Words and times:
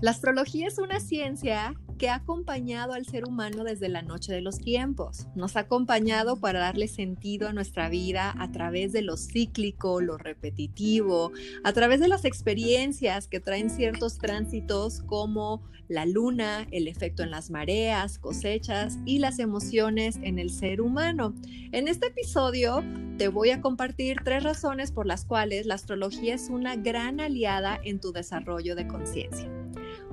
La 0.00 0.12
astrología 0.12 0.66
es 0.66 0.78
una 0.78 0.98
ciencia 0.98 1.74
que 1.98 2.08
ha 2.08 2.14
acompañado 2.14 2.94
al 2.94 3.04
ser 3.04 3.26
humano 3.26 3.64
desde 3.64 3.90
la 3.90 4.00
noche 4.00 4.32
de 4.32 4.40
los 4.40 4.58
tiempos. 4.58 5.26
Nos 5.34 5.56
ha 5.56 5.60
acompañado 5.60 6.40
para 6.40 6.58
darle 6.58 6.88
sentido 6.88 7.48
a 7.48 7.52
nuestra 7.52 7.90
vida 7.90 8.34
a 8.38 8.50
través 8.50 8.92
de 8.92 9.02
lo 9.02 9.18
cíclico, 9.18 10.00
lo 10.00 10.16
repetitivo, 10.16 11.32
a 11.64 11.74
través 11.74 12.00
de 12.00 12.08
las 12.08 12.24
experiencias 12.24 13.28
que 13.28 13.40
traen 13.40 13.68
ciertos 13.68 14.16
tránsitos 14.16 15.02
como 15.02 15.62
la 15.88 16.06
luna, 16.06 16.66
el 16.70 16.88
efecto 16.88 17.22
en 17.22 17.30
las 17.30 17.50
mareas, 17.50 18.18
cosechas 18.18 18.96
y 19.04 19.18
las 19.18 19.38
emociones 19.38 20.18
en 20.22 20.38
el 20.38 20.48
ser 20.48 20.80
humano. 20.80 21.34
En 21.72 21.88
este 21.88 22.06
episodio 22.06 22.82
te 23.18 23.28
voy 23.28 23.50
a 23.50 23.60
compartir 23.60 24.16
tres 24.24 24.44
razones 24.44 24.92
por 24.92 25.04
las 25.04 25.26
cuales 25.26 25.66
la 25.66 25.74
astrología 25.74 26.36
es 26.36 26.48
una 26.48 26.76
gran 26.76 27.20
aliada 27.20 27.78
en 27.84 28.00
tu 28.00 28.12
desarrollo 28.12 28.74
de 28.74 28.86
conciencia. 28.86 29.50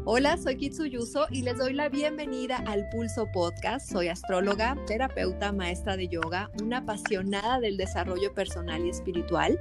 Hola, 0.09 0.37
soy 0.37 0.55
Kitsuyuso 0.55 1.27
y 1.31 1.41
les 1.41 1.57
doy 1.57 1.73
la 1.73 1.89
bienvenida 1.89 2.63
al 2.65 2.87
Pulso 2.87 3.29
Podcast. 3.29 3.91
Soy 3.91 4.07
astróloga, 4.07 4.77
terapeuta, 4.87 5.51
maestra 5.51 5.97
de 5.97 6.07
yoga, 6.07 6.49
una 6.63 6.77
apasionada 6.77 7.59
del 7.59 7.75
desarrollo 7.75 8.33
personal 8.33 8.85
y 8.85 8.89
espiritual. 8.89 9.59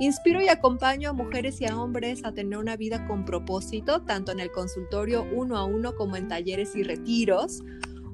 Inspiro 0.00 0.40
y 0.40 0.48
acompaño 0.48 1.10
a 1.10 1.12
mujeres 1.12 1.60
y 1.60 1.66
a 1.66 1.78
hombres 1.78 2.24
a 2.24 2.32
tener 2.32 2.58
una 2.58 2.78
vida 2.78 3.06
con 3.06 3.26
propósito, 3.26 4.00
tanto 4.00 4.32
en 4.32 4.40
el 4.40 4.50
consultorio 4.50 5.26
uno 5.30 5.58
a 5.58 5.66
uno 5.66 5.94
como 5.94 6.16
en 6.16 6.26
talleres 6.26 6.74
y 6.74 6.84
retiros. 6.84 7.62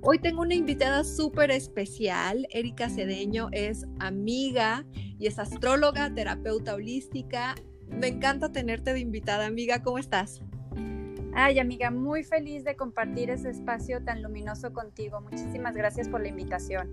Hoy 0.00 0.18
tengo 0.18 0.42
una 0.42 0.56
invitada 0.56 1.04
súper 1.04 1.52
especial. 1.52 2.48
Erika 2.50 2.90
Cedeño 2.90 3.50
es 3.52 3.86
amiga 4.00 4.84
y 5.16 5.28
es 5.28 5.38
astróloga, 5.38 6.12
terapeuta 6.12 6.74
holística. 6.74 7.54
Me 7.86 8.08
encanta 8.08 8.50
tenerte 8.50 8.92
de 8.92 8.98
invitada, 8.98 9.46
amiga. 9.46 9.84
¿Cómo 9.84 9.98
estás? 9.98 10.42
Ay, 11.34 11.58
amiga, 11.58 11.90
muy 11.90 12.24
feliz 12.24 12.64
de 12.64 12.76
compartir 12.76 13.30
ese 13.30 13.50
espacio 13.50 14.02
tan 14.02 14.22
luminoso 14.22 14.72
contigo. 14.72 15.20
Muchísimas 15.20 15.74
gracias 15.74 16.08
por 16.08 16.20
la 16.20 16.28
invitación. 16.28 16.90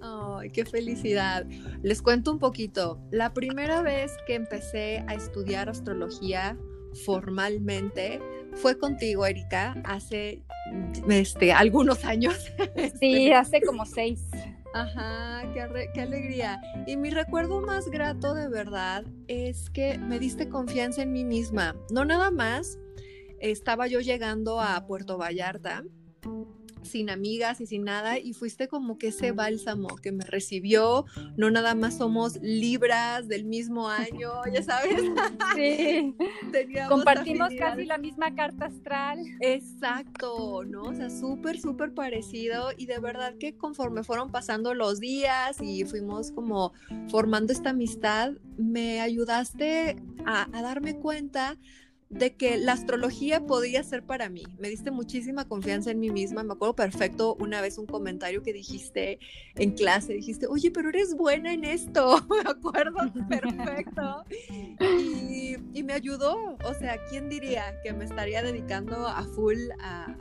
Ay, 0.00 0.50
qué 0.50 0.64
felicidad. 0.64 1.46
Les 1.82 2.02
cuento 2.02 2.30
un 2.30 2.38
poquito. 2.38 3.00
La 3.10 3.32
primera 3.32 3.82
vez 3.82 4.12
que 4.26 4.34
empecé 4.34 5.04
a 5.08 5.14
estudiar 5.14 5.68
astrología 5.68 6.56
formalmente 7.04 8.20
fue 8.54 8.78
contigo, 8.78 9.26
Erika, 9.26 9.74
hace 9.84 10.42
este, 11.08 11.52
algunos 11.52 12.04
años. 12.04 12.34
Sí, 13.00 13.32
hace 13.32 13.60
como 13.60 13.84
seis. 13.84 14.24
Ajá, 14.74 15.42
qué, 15.52 15.88
qué, 15.94 16.00
alegría. 16.02 16.60
Y 16.86 16.96
mi 16.96 17.10
recuerdo 17.10 17.60
más 17.60 17.88
grato 17.88 18.34
de 18.34 18.48
verdad 18.48 19.04
es 19.26 19.70
que 19.70 19.98
me 19.98 20.18
diste 20.18 20.48
confianza 20.48 21.02
en 21.02 21.12
mí 21.12 21.24
misma. 21.24 21.74
No 21.90 22.04
nada 22.04 22.30
más 22.30 22.78
estaba 23.40 23.86
yo 23.86 24.00
llegando 24.00 24.60
a 24.60 24.86
Puerto 24.86 25.18
Vallarta 25.18 25.84
sin 26.82 27.10
amigas 27.10 27.60
y 27.60 27.66
sin 27.66 27.84
nada 27.84 28.18
y 28.18 28.32
fuiste 28.32 28.66
como 28.66 28.98
que 28.98 29.08
ese 29.08 29.32
bálsamo 29.32 29.88
que 29.96 30.10
me 30.10 30.24
recibió, 30.24 31.04
no 31.36 31.50
nada 31.50 31.74
más 31.74 31.98
somos 31.98 32.40
libras 32.40 33.28
del 33.28 33.44
mismo 33.44 33.88
año, 33.88 34.32
ya 34.52 34.62
sabes. 34.62 35.02
Sí. 35.54 36.14
Compartimos 36.88 37.50
casi 37.58 37.84
la 37.84 37.98
misma 37.98 38.34
carta 38.34 38.66
astral. 38.66 39.20
Exacto, 39.40 40.64
¿no? 40.64 40.82
O 40.82 40.94
sea, 40.94 41.10
súper, 41.10 41.60
súper 41.60 41.92
parecido 41.92 42.70
y 42.76 42.86
de 42.86 42.98
verdad 42.98 43.34
que 43.38 43.56
conforme 43.56 44.04
fueron 44.04 44.30
pasando 44.30 44.74
los 44.74 45.00
días 45.00 45.60
y 45.60 45.84
fuimos 45.84 46.32
como 46.32 46.72
formando 47.08 47.52
esta 47.52 47.70
amistad, 47.70 48.32
me 48.56 49.00
ayudaste 49.00 49.96
a, 50.24 50.48
a 50.56 50.62
darme 50.62 50.96
cuenta 50.96 51.56
de 52.10 52.34
que 52.34 52.56
la 52.56 52.72
astrología 52.72 53.46
podía 53.46 53.82
ser 53.82 54.02
para 54.02 54.30
mí. 54.30 54.44
Me 54.58 54.68
diste 54.68 54.90
muchísima 54.90 55.46
confianza 55.46 55.90
en 55.90 56.00
mí 56.00 56.10
misma. 56.10 56.42
Me 56.42 56.54
acuerdo 56.54 56.74
perfecto 56.74 57.36
una 57.38 57.60
vez 57.60 57.76
un 57.76 57.86
comentario 57.86 58.42
que 58.42 58.52
dijiste 58.52 59.18
en 59.56 59.72
clase. 59.72 60.14
Dijiste, 60.14 60.46
oye, 60.46 60.70
pero 60.70 60.88
eres 60.88 61.14
buena 61.14 61.52
en 61.52 61.64
esto. 61.64 62.26
Me 62.44 62.50
acuerdo 62.50 63.12
perfecto. 63.28 64.24
Y, 64.80 65.56
me 65.82 65.92
ayudó. 65.92 66.56
O 66.64 66.74
sea, 66.74 66.98
¿quién 67.08 67.28
diría 67.28 67.80
que 67.82 67.92
me 67.92 68.04
estaría 68.04 68.42
dedicando 68.42 69.06
a 69.06 69.22
full 69.22 69.56
a, 69.80 70.16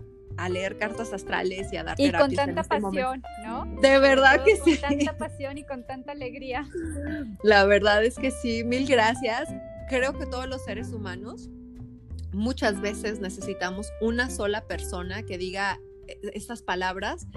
leer 0.50 0.78
cartas 0.78 1.12
astrales 1.14 1.74
y 1.74 1.78
a 1.78 1.84
dar 1.84 2.00
y 2.00 2.12
con 2.12 2.32
tanta 2.32 2.62
este 2.62 2.80
pasión, 2.80 3.24
¿no? 3.44 3.66
De 3.82 4.00
verdad 4.00 4.44
que 4.44 4.56
sí. 4.56 4.78
Con 4.78 4.90
tanta 4.90 5.18
pasión 5.18 5.58
y 5.58 5.66
con 5.66 5.86
tanta 5.86 6.12
alegría. 6.12 6.68
La 7.44 7.66
verdad 7.66 8.06
es 8.06 8.16
que 8.16 8.32
sí, 8.32 8.64
mil 8.64 8.86
gracias. 8.88 9.50
Creo 9.90 10.18
que 10.18 10.26
todos 10.26 10.48
los 10.48 10.64
seres 10.64 10.94
humanos 10.94 11.50
muchas 12.34 12.82
veces 12.82 13.20
necesitamos 13.20 13.92
una 14.02 14.30
sola 14.30 14.66
persona 14.66 15.24
que 15.24 15.38
diga 15.38 15.80
eh, 16.08 16.20
estas 16.34 16.62
palabras 16.62 17.28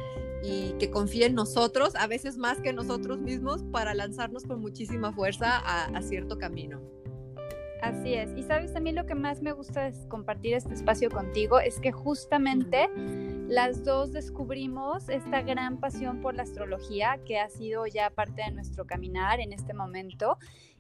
y 0.43 0.73
que 0.79 0.91
confíe 0.91 1.27
en 1.27 1.35
nosotros, 1.35 1.95
a 1.97 2.07
veces 2.07 2.39
más 2.39 2.61
que 2.61 2.73
nosotros 2.73 3.21
mismos, 3.21 3.63
para 3.73 3.95
lanzarnos 3.95 4.45
con 4.45 4.61
muchísima 4.61 5.13
fuerza 5.13 5.59
a, 5.59 6.03
cierto 6.03 6.39
camino. 6.39 6.81
Así 7.83 8.15
es. 8.15 8.31
Y 8.37 8.43
sabes, 8.43 8.73
también 8.73 8.97
lo 8.97 9.07
que 9.07 9.15
más 9.15 9.43
me 9.43 9.53
gusta 9.53 9.89
es 9.89 10.07
compartir 10.09 10.55
este 10.55 10.75
espacio 10.75 11.11
contigo, 11.11 11.61
es 11.61 11.81
que 11.81 11.93
justamente 11.93 12.89
las 13.49 13.85
dos 13.85 14.13
descubrimos 14.13 15.09
esta 15.09 15.43
gran 15.43 15.79
pasión 15.79 16.21
por 16.21 16.35
la 16.35 16.45
astrología 16.45 17.19
que 17.27 17.41
ha 17.41 17.49
sido 17.49 17.87
ya 17.87 18.11
parte 18.11 18.43
de 18.43 18.53
nuestro 18.53 18.87
caminar 18.87 19.41
en 19.41 19.53
este 19.53 19.75
momento 19.75 20.39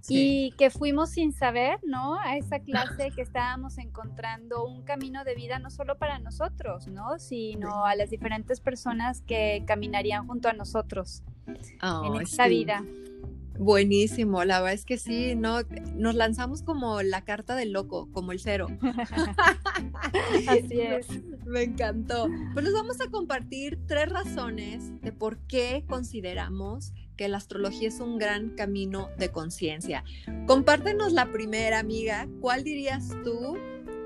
y 0.09 0.53
que 0.53 0.71
fuimos 0.71 1.11
sin 1.11 1.33
saber, 1.33 1.81
¿no? 1.83 2.15
A 2.21 2.37
esa 2.37 2.61
clase 2.61 3.11
que 3.17 3.23
estábamos 3.23 3.79
encontrando 3.79 4.65
un 4.65 4.83
camino 4.83 5.25
de 5.25 5.35
vida 5.35 5.59
no 5.59 5.71
solo 5.71 5.99
para 5.99 6.19
nosotros, 6.19 6.87
¿no? 6.87 7.19
Sino 7.19 7.85
a 7.85 7.97
las 7.97 8.11
diferentes 8.11 8.61
personas 8.61 9.23
que 9.23 9.65
caminarían 9.67 10.27
junto 10.27 10.49
a 10.49 10.53
nosotros 10.53 11.23
en 11.47 12.21
esta 12.21 12.47
vida. 12.47 12.85
Buenísimo, 13.61 14.43
la 14.45 14.59
verdad 14.61 14.73
es 14.73 14.87
que 14.87 14.97
sí, 14.97 15.35
no, 15.35 15.59
nos 15.95 16.15
lanzamos 16.15 16.63
como 16.63 17.03
la 17.03 17.25
carta 17.25 17.55
del 17.57 17.73
loco, 17.73 18.09
como 18.11 18.33
el 18.33 18.41
cero. 18.41 18.69
Así 20.49 20.81
es. 20.81 21.07
Me 21.45 21.65
encantó. 21.65 22.27
Pues 22.55 22.65
nos 22.65 22.73
vamos 22.73 23.03
a 23.03 23.11
compartir 23.11 23.79
tres 23.87 24.09
razones 24.09 24.99
de 25.03 25.13
por 25.13 25.37
qué 25.41 25.85
consideramos 25.87 26.95
que 27.19 27.29
la 27.29 27.37
astrología 27.37 27.89
es 27.89 28.01
un 28.01 28.17
gran 28.17 28.49
camino 28.57 29.11
de 29.19 29.29
conciencia. 29.29 30.05
Compártenos 30.47 31.13
la 31.13 31.31
primera, 31.31 31.81
amiga. 31.81 32.27
¿Cuál 32.41 32.65
dirías 32.65 33.11
tú 33.25 33.59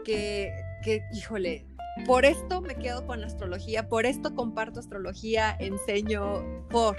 que, 0.04 0.52
que, 0.82 1.04
híjole, 1.12 1.64
por 2.06 2.24
esto 2.24 2.60
me 2.60 2.74
quedo 2.74 3.06
con 3.06 3.20
la 3.20 3.28
astrología, 3.28 3.88
por 3.88 4.04
esto 4.04 4.34
comparto 4.34 4.80
astrología, 4.80 5.56
enseño, 5.60 6.66
por... 6.70 6.96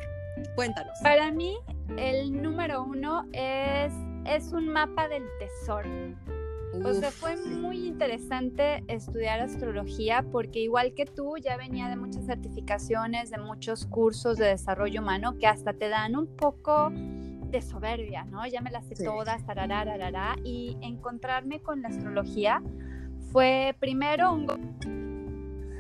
Cuéntanos. 0.56 0.98
Para 1.02 1.32
mí, 1.32 1.58
el 1.98 2.42
número 2.42 2.84
uno 2.84 3.26
es, 3.32 3.94
es 4.26 4.52
un 4.54 4.68
mapa 4.70 5.08
del 5.08 5.24
tesoro. 5.40 5.90
O 6.84 6.94
sea, 6.94 7.10
fue 7.10 7.38
muy 7.38 7.88
interesante 7.88 8.84
estudiar 8.88 9.40
astrología 9.40 10.26
porque 10.30 10.60
igual 10.60 10.94
que 10.94 11.06
tú, 11.06 11.38
ya 11.38 11.56
venía 11.56 11.88
de 11.88 11.96
muchas 11.96 12.26
certificaciones, 12.26 13.32
de 13.32 13.38
muchos 13.38 13.86
cursos 13.86 14.38
de 14.38 14.48
desarrollo 14.48 15.02
humano 15.02 15.38
que 15.38 15.48
hasta 15.48 15.74
te 15.74 15.88
dan 15.88 16.18
un 16.18 16.28
poco 16.28 16.92
de 16.92 17.62
soberbia, 17.62 18.26
¿no? 18.26 18.46
Ya 18.46 18.60
me 18.60 18.72
las 18.72 18.86
sé 18.88 18.96
todas, 19.04 19.46
tarará, 19.46 20.36
y 20.44 20.78
encontrarme 20.82 21.62
con 21.62 21.82
la 21.82 21.88
astrología 21.88 22.62
fue 23.32 23.76
primero 23.80 24.34
un 24.34 25.05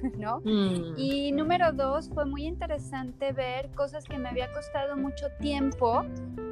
¿no? 0.17 0.41
Mm. 0.43 0.93
Y 0.97 1.31
número 1.31 1.71
dos, 1.73 2.09
fue 2.09 2.25
muy 2.25 2.45
interesante 2.45 3.31
ver 3.31 3.69
cosas 3.71 4.05
que 4.05 4.17
me 4.17 4.29
había 4.29 4.51
costado 4.51 4.95
mucho 4.97 5.27
tiempo, 5.39 6.03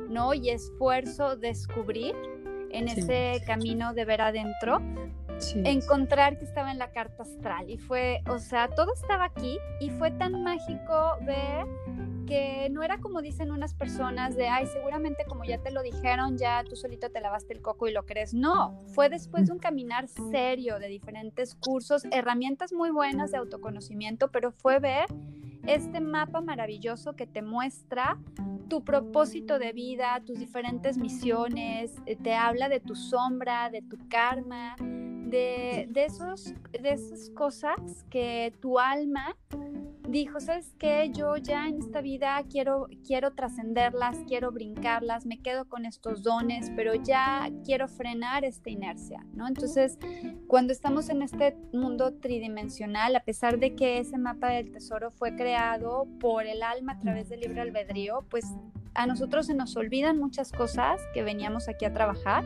¿no? 0.10 0.34
Y 0.34 0.50
esfuerzo 0.50 1.36
descubrir 1.36 2.16
en 2.72 2.88
ese 2.88 3.42
camino 3.46 3.94
de 3.94 4.06
ver 4.06 4.22
adentro, 4.22 4.80
encontrar 5.56 6.38
que 6.38 6.46
estaba 6.46 6.72
en 6.72 6.78
la 6.78 6.92
carta 6.92 7.24
astral. 7.24 7.70
Y 7.70 7.78
fue, 7.78 8.22
o 8.28 8.40
sea, 8.40 8.70
todo 8.70 8.94
estaba 8.94 9.26
aquí 9.26 9.58
y 9.80 9.90
fue 9.92 10.12
tan 10.12 10.44
mágico 10.44 11.18
ver 11.26 11.66
que 12.26 12.70
no 12.72 12.84
era 12.84 13.00
como 13.00 13.22
dicen 13.22 13.52
unas 13.52 13.74
personas 13.74 14.36
de, 14.36 14.48
ay, 14.48 14.66
seguramente 14.68 15.26
como 15.28 15.44
ya 15.44 15.58
te 15.60 15.72
lo 15.72 15.84
dijeron, 15.84 16.38
ya 16.38 16.64
tú 16.64 16.76
solito 16.76 17.10
te 17.10 17.22
lavaste 17.22 17.54
el 17.54 17.62
coco 17.62 17.88
y 17.88 17.92
lo 17.92 18.06
crees. 18.06 18.34
No, 18.34 18.78
fue 18.94 19.10
después 19.10 19.48
de 19.48 19.54
un 19.54 19.60
caminar 19.60 20.08
serio 20.08 20.80
de 20.80 20.88
diferentes 20.88 21.56
cursos, 21.56 22.04
herramientas 22.12 22.74
muy 22.74 22.92
buenas 22.92 23.32
de 23.32 23.38
autoconocimiento, 23.38 24.32
pero 24.32 24.52
fue 24.52 24.80
ver 24.80 25.06
este 25.68 26.02
mapa 26.02 26.42
maravilloso 26.42 27.16
que 27.16 27.28
te 27.28 27.42
muestra 27.42 28.18
tu 28.68 28.84
propósito 28.84 29.60
de 29.60 29.72
vida, 29.72 30.22
tus 30.26 30.40
diferentes 30.40 30.98
misiones, 30.98 31.94
eh, 32.06 32.16
te 32.16 32.34
habla 32.34 32.70
de 32.70 32.80
tu 32.80 32.96
sombra, 32.96 33.70
de 33.70 33.82
tu 33.82 33.98
karma, 34.10 34.76
de, 35.24 35.88
de, 35.90 36.06
esos, 36.06 36.54
de 36.72 36.92
esas 36.92 37.30
cosas 37.32 38.06
que 38.10 38.54
tu 38.62 38.80
alma 38.80 39.36
dijo, 40.08 40.40
¿sabes 40.40 40.76
qué? 40.78 41.10
Yo 41.14 41.38
ya 41.38 41.68
en 41.68 41.80
esta 41.80 42.02
vida 42.02 42.42
quiero, 42.50 42.88
quiero 43.06 43.34
trascenderlas, 43.34 44.18
quiero 44.28 44.52
brincarlas, 44.52 45.26
me 45.26 45.42
quedo 45.42 45.66
con 45.66 45.86
estos 45.86 46.24
dones, 46.24 46.72
pero 46.76 46.94
ya 46.94 47.50
quiero 47.66 47.88
frenar 47.88 48.44
esta 48.44 48.70
inercia, 48.70 49.26
¿no? 49.34 49.48
Entonces, 49.48 49.98
cuando 50.48 50.74
estamos 50.74 51.10
en 51.10 51.22
este 51.22 51.56
mundo 51.72 52.14
tridimensional, 52.14 53.16
a 53.16 53.24
pesar 53.24 53.60
de 53.60 53.76
que 53.76 53.98
ese 54.00 54.18
mapa 54.18 54.50
del 54.50 54.72
tesoro 54.72 55.10
fue 55.12 55.36
creado 55.36 56.08
por 56.20 56.46
el 56.46 56.64
alma 56.64 56.94
a 56.94 57.00
través 57.00 57.30
del 57.30 57.42
libre 57.42 57.62
albedrío, 57.62 58.26
pues 58.30 58.46
a 58.94 59.08
nosotros 59.08 59.48
se 59.48 59.56
nos 59.56 59.76
olvidan 59.76 60.20
muchas 60.20 60.52
cosas 60.52 61.02
que 61.14 61.24
veníamos 61.24 61.68
aquí 61.68 61.86
a 61.86 61.94
trabajar. 61.94 62.44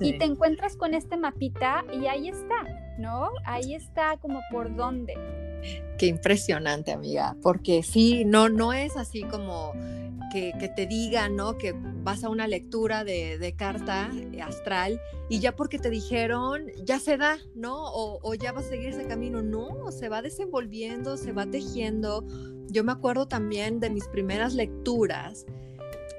Y 0.00 0.18
te 0.18 0.24
encuentras 0.24 0.76
con 0.76 0.94
este 0.94 1.16
mapita 1.16 1.84
y 1.92 2.06
ahí 2.06 2.28
está, 2.28 2.96
¿no? 2.98 3.30
Ahí 3.44 3.74
está 3.74 4.16
como 4.18 4.40
por 4.50 4.74
dónde. 4.74 5.14
Qué 5.98 6.06
impresionante, 6.06 6.92
amiga, 6.92 7.36
porque 7.42 7.82
sí, 7.82 8.24
no, 8.24 8.48
no 8.48 8.72
es 8.72 8.96
así 8.96 9.22
como 9.22 9.72
que, 10.34 10.72
te 10.74 10.86
digan, 10.86 11.36
¿no? 11.36 11.56
Que 11.58 11.74
vas 12.02 12.24
a 12.24 12.28
una 12.28 12.48
lectura 12.48 13.04
de, 13.04 13.54
carta 13.56 14.10
astral 14.42 15.00
y 15.28 15.38
ya 15.38 15.54
porque 15.54 15.78
te 15.78 15.90
dijeron, 15.90 16.66
ya 16.84 16.98
se 16.98 17.16
da, 17.16 17.38
¿no? 17.54 17.84
O, 17.92 18.18
o, 18.20 18.34
ya 18.34 18.50
va 18.52 18.60
a 18.60 18.64
seguir 18.64 18.88
ese 18.88 19.06
camino. 19.06 19.42
No, 19.42 19.92
se 19.92 20.08
va 20.08 20.22
desenvolviendo, 20.22 21.16
se 21.16 21.32
va 21.32 21.46
tejiendo. 21.46 22.26
Yo 22.68 22.82
me 22.82 22.90
acuerdo 22.90 23.28
también 23.28 23.78
de 23.78 23.90
mis 23.90 24.08
primeras 24.08 24.54
lecturas 24.54 25.46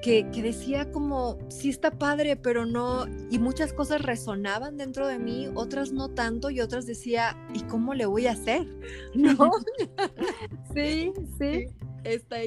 que, 0.06 0.24
decía 0.44 0.92
como, 0.92 1.40
sí 1.50 1.70
está 1.70 1.90
padre, 1.90 2.36
pero 2.36 2.68
no, 2.68 3.08
y 3.32 3.40
muchas 3.40 3.74
cosas 3.74 4.04
resonaban 4.04 4.78
dentro 4.78 5.08
de 5.08 5.18
mí, 5.18 5.50
otras 5.56 5.94
no 5.94 6.10
tanto, 6.10 6.52
y 6.52 6.62
otras 6.62 6.86
decía, 6.86 7.36
¿y 7.56 7.64
cómo 7.64 7.96
le 7.96 8.06
voy 8.06 8.28
a 8.28 8.34
hacer? 8.34 8.68
¿No? 9.16 9.50
sí, 10.76 11.12
sí. 11.40 11.66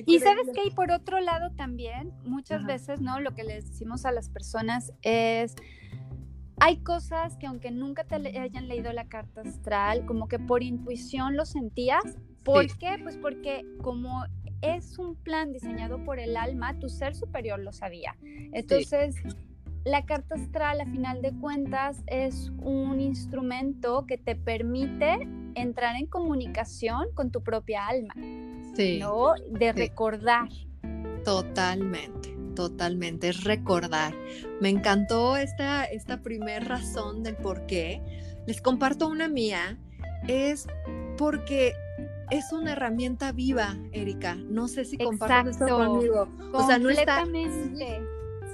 y 0.07 0.19
sabes 0.21 0.47
que, 0.55 0.69
y 0.69 0.71
por 0.71 0.93
otro 0.93 1.19
lado 1.19 1.51
también, 1.57 2.13
muchas 2.23 2.65
veces, 2.65 3.01
¿no? 3.01 3.19
Lo 3.19 3.35
que 3.35 3.43
les 3.43 3.69
decimos 3.69 4.05
a 4.05 4.13
las 4.13 4.29
personas 4.29 4.93
es, 5.03 5.57
hay 6.61 6.77
cosas 6.85 7.37
que 7.39 7.49
aunque 7.49 7.73
nunca 7.73 8.05
te 8.05 8.39
hayan 8.39 8.69
leído 8.69 8.93
la 8.93 9.09
carta 9.09 9.41
astral, 9.41 10.07
como 10.07 10.29
que 10.29 10.39
por 10.39 10.63
intuición 10.63 11.37
lo 11.37 11.45
sentías. 11.45 12.05
¿Por 12.45 12.79
qué? 12.79 12.99
Pues 13.03 13.17
porque 13.17 13.67
como 13.83 14.25
es 14.63 14.99
un 14.99 15.15
plan 15.15 15.53
diseñado 15.53 16.05
por 16.05 16.19
el 16.19 16.37
alma, 16.37 16.79
tu 16.79 16.89
ser 16.89 17.15
superior 17.15 17.59
lo 17.61 17.73
sabía. 17.73 18.17
Entonces, 18.53 19.17
la 19.85 20.05
carta 20.05 20.35
astral, 20.35 20.81
a 20.81 20.87
final 20.87 21.23
de 21.23 21.33
cuentas, 21.33 22.03
es 22.07 22.51
un 22.61 23.01
instrumento 23.01 24.07
que 24.07 24.19
te 24.19 24.35
permite 24.35 25.29
entrar 25.55 25.97
en 25.97 26.07
comunicación 26.07 27.07
con 27.15 27.31
tu 27.31 27.43
propia 27.43 27.87
alma. 27.87 28.15
Sí. 28.75 28.99
¿no? 29.01 29.35
De 29.51 29.73
recordar. 29.73 30.49
Totalmente, 31.25 32.37
totalmente, 32.55 33.29
es 33.29 33.45
recordar. 33.45 34.15
Me 34.61 34.69
encantó 34.69 35.37
esta, 35.37 35.85
esta 35.85 36.23
primera 36.23 36.61
razón 36.61 37.23
del 37.23 37.37
por 37.37 37.67
qué. 37.67 38.01
Les 38.47 38.61
comparto 38.61 39.09
una 39.09 39.29
mía, 39.29 39.79
es 40.27 40.67
porque 41.17 41.75
es 42.31 42.53
una 42.53 42.73
herramienta 42.73 43.33
viva, 43.33 43.77
Erika. 43.93 44.35
No 44.35 44.69
sé 44.69 44.85
si 44.85 44.99
compartes 44.99 45.61
esto 45.61 45.77
conmigo. 45.77 46.29
O 46.53 46.67
sea, 46.67 46.79
no 46.79 46.91
está 46.91 47.25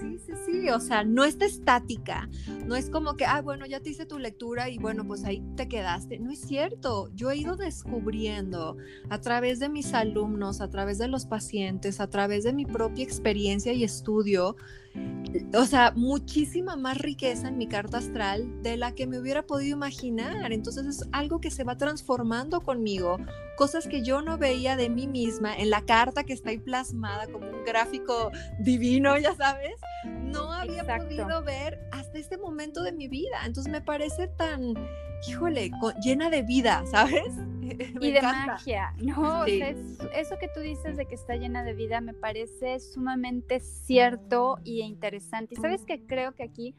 Sí, 0.00 0.18
sí, 0.18 0.32
sí, 0.44 0.68
o 0.70 0.80
sea, 0.80 1.04
no 1.04 1.24
está 1.24 1.46
estática, 1.46 2.28
no 2.66 2.74
es 2.74 2.90
como 2.90 3.16
que, 3.16 3.24
ah, 3.24 3.40
bueno, 3.40 3.64
ya 3.64 3.80
te 3.80 3.90
hice 3.90 4.04
tu 4.04 4.18
lectura 4.18 4.68
y 4.68 4.76
bueno, 4.76 5.06
pues 5.06 5.24
ahí 5.24 5.42
te 5.56 5.68
quedaste. 5.68 6.18
No 6.18 6.30
es 6.30 6.40
cierto, 6.40 7.08
yo 7.14 7.30
he 7.30 7.36
ido 7.36 7.56
descubriendo 7.56 8.76
a 9.08 9.20
través 9.20 9.60
de 9.60 9.68
mis 9.68 9.94
alumnos, 9.94 10.60
a 10.60 10.68
través 10.68 10.98
de 10.98 11.08
los 11.08 11.26
pacientes, 11.26 12.00
a 12.00 12.10
través 12.10 12.44
de 12.44 12.52
mi 12.52 12.66
propia 12.66 13.04
experiencia 13.04 13.72
y 13.72 13.84
estudio, 13.84 14.56
o 15.54 15.64
sea, 15.66 15.92
muchísima 15.96 16.76
más 16.76 16.98
riqueza 16.98 17.48
en 17.48 17.58
mi 17.58 17.66
carta 17.66 17.98
astral 17.98 18.62
de 18.62 18.76
la 18.76 18.94
que 18.94 19.06
me 19.06 19.18
hubiera 19.18 19.42
podido 19.42 19.76
imaginar. 19.76 20.52
Entonces 20.52 20.86
es 20.86 21.08
algo 21.12 21.40
que 21.40 21.50
se 21.50 21.64
va 21.64 21.76
transformando 21.76 22.60
conmigo, 22.60 23.18
cosas 23.56 23.88
que 23.88 24.02
yo 24.02 24.22
no 24.22 24.38
veía 24.38 24.76
de 24.76 24.88
mí 24.88 25.06
misma 25.06 25.54
en 25.56 25.70
la 25.70 25.82
carta 25.82 26.24
que 26.24 26.32
está 26.32 26.50
ahí 26.50 26.58
plasmada 26.58 27.26
como 27.26 27.48
un 27.48 27.64
gráfico 27.64 28.30
divino, 28.60 29.18
ya 29.18 29.34
sabes, 29.34 29.74
no 30.22 30.52
había 30.52 30.84
podido 30.84 31.42
ver 31.42 31.80
hasta 31.92 32.18
este 32.18 32.36
momento 32.36 32.82
de 32.82 32.92
mi 32.92 33.08
vida. 33.08 33.44
Entonces 33.44 33.72
me 33.72 33.80
parece 33.80 34.28
tan, 34.28 34.74
híjole, 35.28 35.70
llena 36.02 36.30
de 36.30 36.42
vida, 36.42 36.84
¿sabes? 36.90 37.32
y 38.00 38.12
de 38.12 38.22
magia, 38.22 38.94
¿no? 38.98 39.44
eso 39.46 40.36
que 40.38 40.48
tú 40.54 40.60
dices 40.60 40.96
de 40.96 41.06
que 41.06 41.14
está 41.14 41.36
llena 41.36 41.64
de 41.64 41.74
vida 41.74 42.00
me 42.00 42.14
parece 42.14 42.80
sumamente 42.80 43.60
cierto 43.60 44.58
y 44.64 44.80
interesante. 44.82 45.54
Y 45.54 45.56
sabes 45.56 45.84
que 45.84 46.04
creo 46.06 46.34
que 46.34 46.42
aquí 46.42 46.74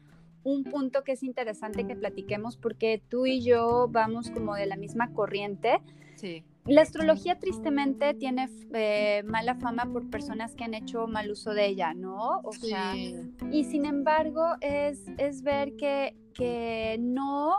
un 0.46 0.62
punto 0.62 1.02
que 1.02 1.12
es 1.12 1.22
interesante 1.24 1.86
que 1.86 1.96
platiquemos 1.96 2.56
porque 2.56 3.02
tú 3.08 3.26
y 3.26 3.42
yo 3.42 3.88
vamos 3.90 4.30
como 4.30 4.54
de 4.54 4.66
la 4.66 4.76
misma 4.76 5.12
corriente. 5.12 5.80
Sí. 6.14 6.44
La 6.66 6.82
astrología 6.82 7.38
tristemente 7.38 8.14
tiene 8.14 8.48
eh, 8.74 9.22
mala 9.24 9.56
fama 9.56 9.86
por 9.92 10.08
personas 10.08 10.54
que 10.54 10.64
han 10.64 10.74
hecho 10.74 11.06
mal 11.08 11.30
uso 11.30 11.50
de 11.50 11.66
ella, 11.66 11.94
¿no? 11.94 12.40
O 12.42 12.52
sea, 12.52 12.94
y 12.96 13.64
sin 13.64 13.86
embargo 13.86 14.54
es, 14.60 15.02
es 15.18 15.42
ver 15.42 15.76
que, 15.76 16.16
que 16.32 16.96
no 17.00 17.58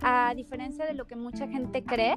a 0.00 0.34
diferencia 0.34 0.84
de 0.84 0.94
lo 0.94 1.06
que 1.06 1.16
mucha 1.16 1.48
gente 1.48 1.84
cree, 1.84 2.16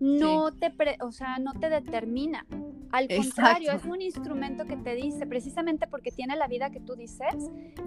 no 0.00 0.52
te, 0.52 0.72
o 1.00 1.12
sea, 1.12 1.38
no 1.38 1.52
te 1.54 1.68
determina. 1.68 2.46
Al 2.92 3.06
contrario, 3.08 3.70
es 3.72 3.84
un 3.84 4.02
instrumento 4.02 4.64
que 4.64 4.76
te 4.76 4.96
dice, 4.96 5.26
precisamente 5.26 5.86
porque 5.86 6.10
tiene 6.10 6.34
la 6.36 6.48
vida 6.48 6.70
que 6.70 6.80
tú 6.80 6.96
dices, 6.96 7.34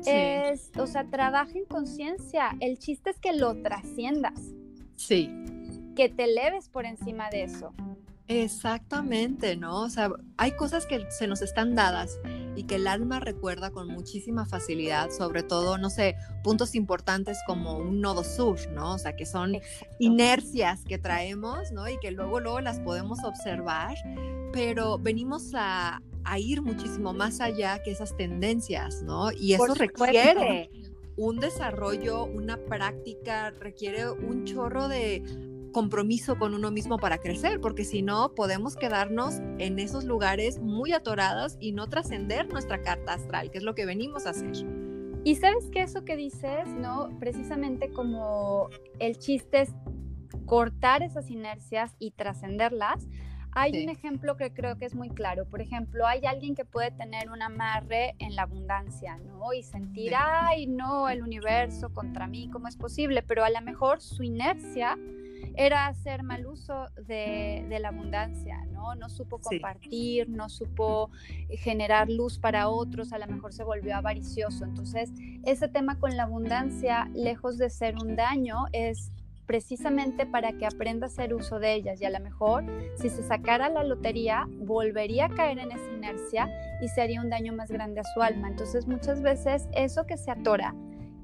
es, 0.06 0.72
o 0.78 0.88
sea, 0.88 1.04
trabaja 1.06 1.52
en 1.58 1.66
conciencia. 1.66 2.56
El 2.62 2.80
chiste 2.80 3.10
es 3.10 3.20
que 3.20 3.34
lo 3.34 3.62
trasciendas. 3.62 4.54
Sí. 4.96 5.30
Que 5.96 6.08
te 6.08 6.24
eleves 6.24 6.70
por 6.70 6.86
encima 6.86 7.30
de 7.30 7.44
eso. 7.44 7.74
Exactamente, 8.28 9.58
¿no? 9.58 9.82
O 9.82 9.90
sea, 9.90 10.10
hay 10.38 10.54
cosas 10.54 10.86
que 10.86 11.06
se 11.12 11.28
nos 11.28 11.42
están 11.42 11.76
dadas 11.76 12.18
y 12.56 12.64
que 12.64 12.76
el 12.76 12.88
alma 12.88 13.20
recuerda 13.20 13.72
con 13.72 13.88
muchísima 13.88 14.46
facilidad, 14.46 15.12
sobre 15.12 15.44
todo, 15.44 15.78
no 15.78 15.90
sé, 15.90 16.16
puntos 16.44 16.76
importantes 16.76 17.38
como 17.48 17.78
un 17.78 18.02
nodo 18.02 18.24
sur, 18.24 18.60
¿no? 18.72 18.94
O 18.94 18.98
sea, 18.98 19.16
que 19.16 19.26
son 19.26 19.58
inercias 20.00 20.84
que 20.84 20.98
traemos, 20.98 21.72
¿no? 21.72 21.88
Y 21.88 21.98
que 22.00 22.12
luego, 22.12 22.40
luego 22.40 22.62
las 22.62 22.80
podemos 22.80 23.24
observar, 23.24 23.96
pero 24.52 24.98
venimos 24.98 25.52
a, 25.56 26.02
ir 26.38 26.62
muchísimo 26.62 27.14
más 27.14 27.42
allá 27.42 27.84
que 27.84 27.92
esas 27.92 28.16
tendencias, 28.16 29.04
¿no? 29.04 29.32
Y 29.32 29.54
eso 29.54 29.74
requiere 29.74 30.70
un 31.18 31.40
desarrollo, 31.40 32.24
una 32.26 32.58
práctica, 32.58 33.52
requiere 33.52 34.10
un 34.10 34.46
chorro 34.46 34.88
de 34.88 35.22
compromiso 35.74 36.38
con 36.38 36.54
uno 36.54 36.72
mismo 36.72 36.98
para 36.98 37.18
crecer, 37.18 37.60
porque 37.60 37.84
si 37.84 38.02
no, 38.02 38.34
podemos 38.34 38.78
quedarnos 38.78 39.40
en 39.60 39.80
esos 39.80 40.06
lugares 40.06 40.60
muy 40.60 40.94
atorados 40.94 41.58
y 41.60 41.74
no 41.74 41.90
trascender 41.90 42.48
nuestra 42.48 42.82
carta 42.82 43.16
astral, 43.16 43.52
que 43.52 43.58
es 43.58 43.64
lo 43.66 43.76
que 43.76 43.86
venimos 43.86 44.26
a 44.26 44.30
hacer. 44.30 44.54
Y 45.26 45.36
sabes 45.36 45.70
que 45.70 45.82
eso 45.82 46.06
que 46.06 46.16
dices, 46.16 46.68
¿no? 46.78 47.10
Precisamente 47.20 47.90
como 47.92 48.70
el 49.00 49.18
chiste 49.18 49.62
es 49.62 49.74
cortar 50.46 51.04
esas 51.04 51.30
inercias 51.30 51.96
y 52.00 52.12
trascenderlas. 52.12 53.08
Hay 53.56 53.84
un 53.84 53.90
ejemplo 53.90 54.36
que 54.36 54.52
creo 54.52 54.78
que 54.78 54.86
es 54.86 54.96
muy 54.96 55.10
claro. 55.10 55.46
Por 55.46 55.62
ejemplo, 55.62 56.08
hay 56.08 56.26
alguien 56.26 56.56
que 56.56 56.66
puede 56.66 56.92
tener 56.92 57.30
un 57.30 57.42
amarre 57.42 58.16
en 58.20 58.36
la 58.36 58.44
abundancia, 58.44 59.18
¿no? 59.18 59.54
Y 59.54 59.62
sentir, 59.62 60.14
ay, 60.18 60.66
no, 60.66 61.08
el 61.08 61.22
universo 61.22 61.94
contra 61.94 62.28
mí, 62.28 62.50
¿cómo 62.52 62.68
es 62.68 62.76
posible? 62.76 63.22
Pero 63.22 63.44
a 63.44 63.50
lo 63.50 63.62
mejor 63.62 64.02
su 64.02 64.24
inercia 64.24 64.98
era 65.56 65.88
hacer 65.88 66.24
mal 66.24 66.46
uso 66.46 66.88
de, 67.06 67.66
la 67.80 67.90
abundancia, 67.90 68.64
¿no? 68.72 68.96
No 68.96 69.10
supo 69.10 69.40
compartir, 69.40 70.30
no 70.30 70.50
supo 70.50 71.10
generar 71.50 72.10
luz 72.10 72.40
para 72.40 72.70
otros, 72.70 73.14
a 73.14 73.18
lo 73.18 73.28
mejor 73.28 73.54
se 73.54 73.64
volvió 73.64 73.96
avaricioso. 73.96 74.66
Entonces, 74.66 75.12
ese 75.44 75.68
tema 75.68 76.00
con 76.00 76.16
la 76.16 76.24
abundancia, 76.24 77.10
lejos 77.14 77.58
de 77.58 77.70
ser 77.70 77.96
un 77.96 78.16
daño, 78.16 78.66
es 78.72 79.12
precisamente 79.46 80.26
para 80.26 80.54
que 80.54 80.66
aprenda 80.66 81.08
a 81.08 81.10
hacer 81.10 81.34
uso 81.34 81.60
de 81.60 81.74
ellas 81.74 82.02
y 82.02 82.06
a 82.06 82.10
lo 82.10 82.20
mejor 82.20 82.64
si 82.96 83.10
se 83.10 83.24
sacara 83.24 83.70
la 83.70 83.84
lotería 83.84 84.48
volvería 84.60 85.26
a 85.26 85.30
caer 85.30 85.60
en 85.60 85.72
esa 85.72 85.92
inercia 85.92 86.50
y 86.82 86.88
se 86.88 87.02
haría 87.02 87.22
un 87.22 87.30
daño 87.30 87.54
más 87.54 87.70
grande 87.70 88.00
a 88.00 88.04
su 88.04 88.22
alma. 88.22 88.48
Entonces 88.48 88.88
muchas 88.88 89.22
veces 89.22 89.68
eso 89.74 90.06
que 90.06 90.18
se 90.18 90.32
atora 90.32 90.74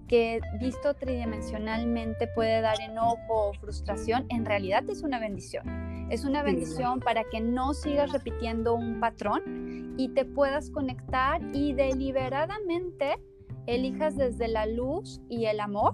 que 0.09 0.41
visto 0.59 0.95
tridimensionalmente 0.95 2.27
puede 2.27 2.59
dar 2.61 2.81
enojo 2.81 3.49
o 3.49 3.53
frustración, 3.53 4.25
en 4.29 4.43
realidad 4.43 4.83
es 4.89 5.03
una 5.03 5.19
bendición. 5.19 6.09
Es 6.09 6.25
una 6.25 6.41
bendición 6.41 6.99
para 6.99 7.23
que 7.23 7.39
no 7.39 7.73
sigas 7.73 8.11
repitiendo 8.11 8.73
un 8.73 8.99
patrón 8.99 9.93
y 9.97 10.09
te 10.09 10.25
puedas 10.25 10.71
conectar 10.71 11.41
y 11.53 11.73
deliberadamente 11.73 13.19
elijas 13.67 14.17
desde 14.17 14.47
la 14.47 14.65
luz 14.65 15.21
y 15.29 15.45
el 15.45 15.59
amor 15.59 15.93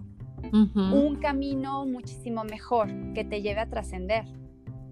un 0.53 1.17
camino 1.21 1.85
muchísimo 1.85 2.43
mejor 2.43 2.87
que 3.13 3.23
te 3.25 3.41
lleve 3.41 3.61
a 3.61 3.69
trascender. 3.69 4.25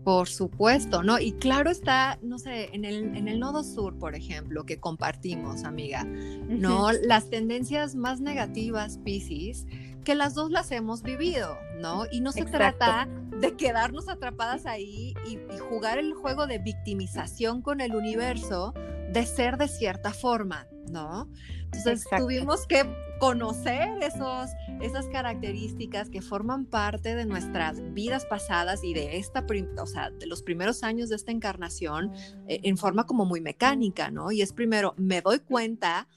Por 0.04 0.28
supuesto, 0.28 1.02
¿no? 1.02 1.18
Y 1.20 1.32
claro 1.34 1.70
está, 1.70 2.20
no 2.22 2.38
sé, 2.38 2.70
en 2.74 2.84
el, 2.84 3.16
en 3.16 3.28
el 3.28 3.40
nodo 3.40 3.64
sur, 3.64 3.98
por 3.98 4.16
ejemplo, 4.16 4.66
que 4.66 4.78
compartimos, 4.78 5.64
amiga, 5.64 6.04
¿no? 6.04 6.92
Las 6.92 7.30
tendencias 7.30 7.96
más 7.96 8.20
negativas, 8.20 8.98
Pisces, 8.98 9.66
que 10.04 10.16
las 10.16 10.34
dos 10.34 10.52
las 10.52 10.72
hemos 10.72 11.02
vivido, 11.04 11.58
¿no? 11.80 12.04
Y 12.12 12.20
no 12.20 12.32
se 12.32 12.46
trata 12.46 13.08
de 13.40 13.56
quedarnos 13.56 14.10
atrapadas 14.10 14.66
ahí 14.66 15.14
y, 15.26 15.40
jugar 15.70 15.98
el 15.98 16.14
juego 16.14 16.48
de 16.48 16.60
victimización 16.60 17.62
con 17.62 17.82
el 17.82 17.96
universo, 17.96 18.74
de 19.12 19.26
ser 19.26 19.58
de 19.58 19.68
cierta 19.68 20.12
forma, 20.12 20.68
¿no? 20.92 21.30
Entonces 21.66 22.06
tuvimos 22.18 22.68
que 22.68 22.86
conocer 23.24 23.88
esos, 24.02 24.50
esas 24.82 25.08
características 25.08 26.10
que 26.10 26.22
forman 26.22 26.66
parte 26.66 27.16
de 27.16 27.26
nuestras 27.26 27.82
vidas 27.94 28.26
pasadas 28.26 28.84
y 28.84 28.94
de 28.94 29.16
esta, 29.16 29.46
o 29.82 29.86
sea, 29.86 30.10
de 30.12 30.26
los 30.26 30.44
primeros 30.44 30.84
años 30.84 31.08
de 31.08 31.16
esta 31.16 31.32
encarnación 31.32 32.12
eh, 32.50 32.60
en 32.64 32.76
forma 32.76 33.06
como 33.06 33.24
muy 33.24 33.40
mecánica, 33.40 34.12
¿no? 34.12 34.34
Y 34.34 34.42
es 34.42 34.52
primero, 34.52 34.94
me 34.98 35.22
doy 35.22 35.40
cuenta, 35.40 36.10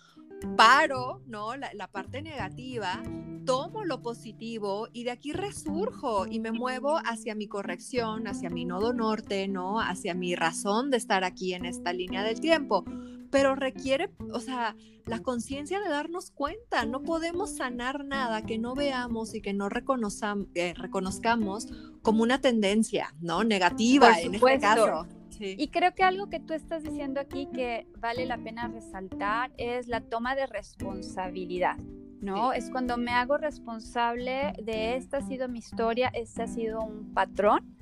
paro, 0.56 1.22
¿no? 1.28 1.54
La, 1.54 1.72
la, 1.74 1.86
parte 1.86 2.22
negativa, 2.22 3.00
tomo 3.44 3.84
lo 3.84 4.02
positivo 4.02 4.88
y 4.92 5.04
de 5.04 5.12
aquí 5.12 5.32
resurjo 5.32 6.26
y 6.26 6.40
me 6.40 6.50
muevo 6.50 6.98
hacia 7.04 7.36
mi 7.36 7.46
corrección, 7.46 8.26
hacia 8.26 8.50
mi 8.50 8.64
nodo 8.64 8.92
norte, 8.92 9.46
¿no? 9.46 9.78
Hacia 9.78 10.14
mi 10.14 10.34
razón 10.34 10.90
de 10.90 10.96
estar 10.96 11.22
aquí 11.22 11.54
en 11.54 11.66
esta 11.66 11.92
línea 11.92 12.24
del 12.24 12.40
tiempo. 12.40 12.84
Pero 13.30 13.54
requiere, 13.54 14.10
o 14.32 14.40
sea, 14.40 14.76
la 15.06 15.20
conciencia 15.20 15.80
de 15.80 15.88
darnos 15.88 16.30
cuenta. 16.30 16.84
No 16.84 17.02
podemos 17.02 17.56
sanar 17.56 18.04
nada 18.04 18.42
que 18.42 18.58
no 18.58 18.74
veamos 18.74 19.34
y 19.34 19.40
que 19.40 19.52
no 19.52 19.68
eh, 19.68 20.74
reconozcamos 20.76 21.68
como 22.02 22.22
una 22.22 22.40
tendencia, 22.40 23.14
¿no? 23.20 23.44
Negativa 23.44 24.20
en 24.20 24.34
este 24.34 24.58
caso. 24.58 25.06
Y 25.38 25.68
creo 25.68 25.94
que 25.94 26.02
algo 26.02 26.28
que 26.28 26.40
tú 26.40 26.54
estás 26.54 26.82
diciendo 26.82 27.20
aquí 27.20 27.48
que 27.52 27.86
vale 27.98 28.24
la 28.26 28.38
pena 28.38 28.68
resaltar 28.68 29.52
es 29.58 29.86
la 29.86 30.00
toma 30.00 30.34
de 30.34 30.46
responsabilidad. 30.46 31.76
¿no? 32.20 32.52
Es 32.52 32.70
cuando 32.70 32.96
me 32.96 33.12
hago 33.12 33.36
responsable 33.36 34.54
de 34.62 34.96
esta 34.96 35.18
ha 35.18 35.22
sido 35.22 35.48
mi 35.48 35.58
historia, 35.58 36.10
este 36.14 36.42
ha 36.42 36.46
sido 36.46 36.82
un 36.82 37.12
patrón. 37.12 37.76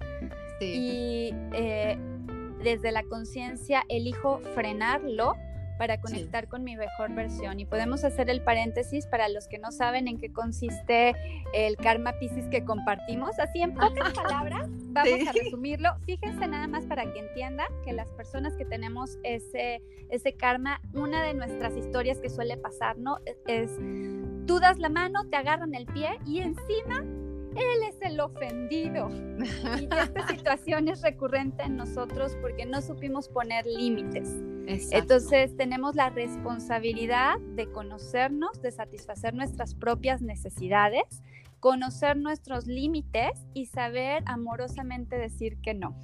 Y 0.61 1.31
eh, 1.53 1.99
desde 2.65 2.91
la 2.91 3.05
conciencia 3.05 3.85
elijo 3.89 4.41
frenarlo 4.55 5.37
para 5.79 6.01
conectar 6.01 6.49
con 6.49 6.65
mi 6.65 6.77
mejor 6.77 7.13
versión. 7.15 7.61
Y 7.61 7.65
podemos 7.65 8.05
hacer 8.05 8.31
el 8.31 8.41
paréntesis 8.43 9.07
para 9.07 9.29
los 9.29 9.49
que 9.49 9.59
no 9.59 9.73
saben 9.73 10.09
en 10.09 10.19
qué 10.19 10.33
consiste 10.33 11.15
el 11.53 11.77
karma 11.77 12.13
Pisces 12.19 12.47
que 12.47 12.65
compartimos. 12.65 13.39
Así 13.39 13.61
en 13.61 13.75
pocas 13.75 14.13
palabras, 14.15 14.69
vamos 14.69 15.29
a 15.29 15.33
resumirlo. 15.33 15.91
Fíjense 16.07 16.47
nada 16.47 16.67
más 16.69 16.87
para 16.87 17.13
que 17.13 17.19
entiendan 17.19 17.67
que 17.85 17.93
las 17.93 18.09
personas 18.13 18.55
que 18.57 18.65
tenemos 18.65 19.19
ese, 19.25 19.83
ese 20.11 20.33
karma, 20.35 20.81
una 20.93 21.23
de 21.23 21.35
nuestras 21.35 21.77
historias 21.77 22.19
que 22.19 22.31
suele 22.31 22.57
pasar, 22.57 22.97
¿no? 22.97 23.19
E, 23.27 23.37
es, 23.47 23.71
tú 24.47 24.61
das 24.61 24.79
la 24.79 24.89
mano, 24.89 25.25
te 25.29 25.37
agarran 25.37 25.75
el 25.75 25.87
pie 25.87 26.19
y 26.25 26.41
encima 26.41 27.05
él 27.57 27.83
es 27.89 27.97
el 28.03 28.21
ofendido. 28.21 29.09
Y 29.81 29.85
esta 29.85 30.27
situación 30.29 30.89
es 30.89 31.03
recurrente 31.03 31.63
en 31.63 31.77
nosotros 31.77 32.37
porque 32.41 32.67
no 32.67 32.83
supimos 32.83 33.29
poner 33.29 33.67
límites. 33.67 34.29
Entonces 34.67 35.57
tenemos 35.57 35.95
la 35.95 36.11
responsabilidad 36.11 37.39
de 37.55 37.71
conocernos, 37.71 38.63
de 38.63 38.73
satisfacer 38.73 39.35
nuestras 39.35 39.75
propias 39.75 40.23
necesidades, 40.23 41.23
conocer 41.61 42.17
nuestros 42.17 42.67
límites 42.67 43.33
y 43.53 43.67
saber 43.67 44.23
amorosamente 44.27 45.17
decir 45.17 45.59
que 45.61 45.75
no. 45.75 45.95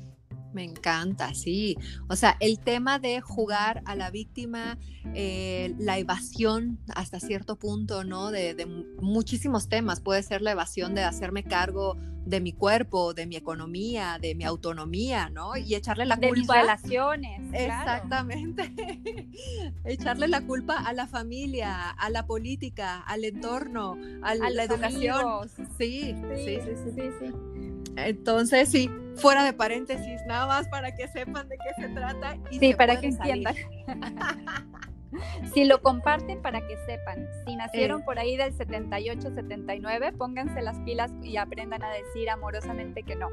Me 0.53 0.65
encanta, 0.65 1.35
sí. 1.35 1.77
O 2.09 2.17
sea, 2.17 2.37
el 2.41 2.59
tema 2.59 2.99
de 2.99 3.21
jugar 3.21 3.83
a 3.85 3.95
la 3.95 4.11
víctima, 4.11 4.79
eh, 5.15 5.75
la 5.79 5.99
evasión 5.99 6.79
hasta 6.95 7.21
cierto 7.21 7.57
punto, 7.57 8.05
¿no? 8.05 8.31
De, 8.31 8.67
muchísimos 9.01 9.69
temas. 9.69 10.01
Puede 10.01 10.23
ser 10.23 10.43
la 10.43 10.53
evasión 10.53 10.95
de 10.95 11.05
hacerme 11.05 11.45
cargo 11.45 11.97
de 12.25 12.41
mi 12.41 12.53
cuerpo, 12.53 13.15
de 13.15 13.27
mi 13.27 13.37
economía, 13.37 14.19
de 14.21 14.35
mi 14.35 14.45
autonomía, 14.45 15.31
¿no? 15.31 15.57
Y 15.57 15.75
echarle 15.75 16.05
la 16.05 16.17
culpa. 16.17 16.55
De 16.55 16.61
relaciones. 16.61 17.41
Exactamente. 17.53 18.73
echarle 19.85 20.29
la 20.29 20.43
culpa 20.43 20.79
a 20.79 20.93
la 20.93 21.07
familia, 21.07 21.91
a 21.91 22.11
la 22.11 22.27
política, 22.27 23.01
al 23.01 23.25
entorno, 23.25 23.97
a, 24.23 24.35
la 24.35 24.65
educación. 24.65 25.49
Sí 25.79 26.15
sí 26.35 26.45
sí, 26.45 26.59
sí, 26.95 27.11
sí. 27.21 27.80
Entonces, 27.97 28.69
sí, 28.69 28.91
fuera 29.17 29.45
de 29.45 29.53
paréntesis, 29.53 30.21
nada 30.27 30.47
más 30.47 30.69
para 30.69 30.95
que 30.95 31.09
sepan 31.09 31.49
de 31.49 31.57
qué 31.57 31.83
se 31.83 31.89
trata. 31.89 32.37
Y 32.51 32.59
sí, 32.59 32.75
para 32.75 33.01
que 33.01 33.09
entiendan. 33.09 33.55
si 35.55 35.65
lo 35.65 35.83
comparten 35.83 36.41
para 36.41 36.67
que 36.67 36.77
sepan, 36.87 37.27
si 37.47 37.57
nacieron 37.57 38.03
por 38.05 38.19
ahí 38.19 38.37
del 38.37 38.55
78, 38.55 39.35
79, 39.35 40.13
pónganse 40.13 40.63
las 40.63 40.79
pilas 40.81 41.11
y 41.23 41.37
aprendan 41.37 41.83
a 41.83 41.91
decir 41.91 42.31
amorosamente 42.31 43.03
que 43.03 43.17
no. 43.17 43.29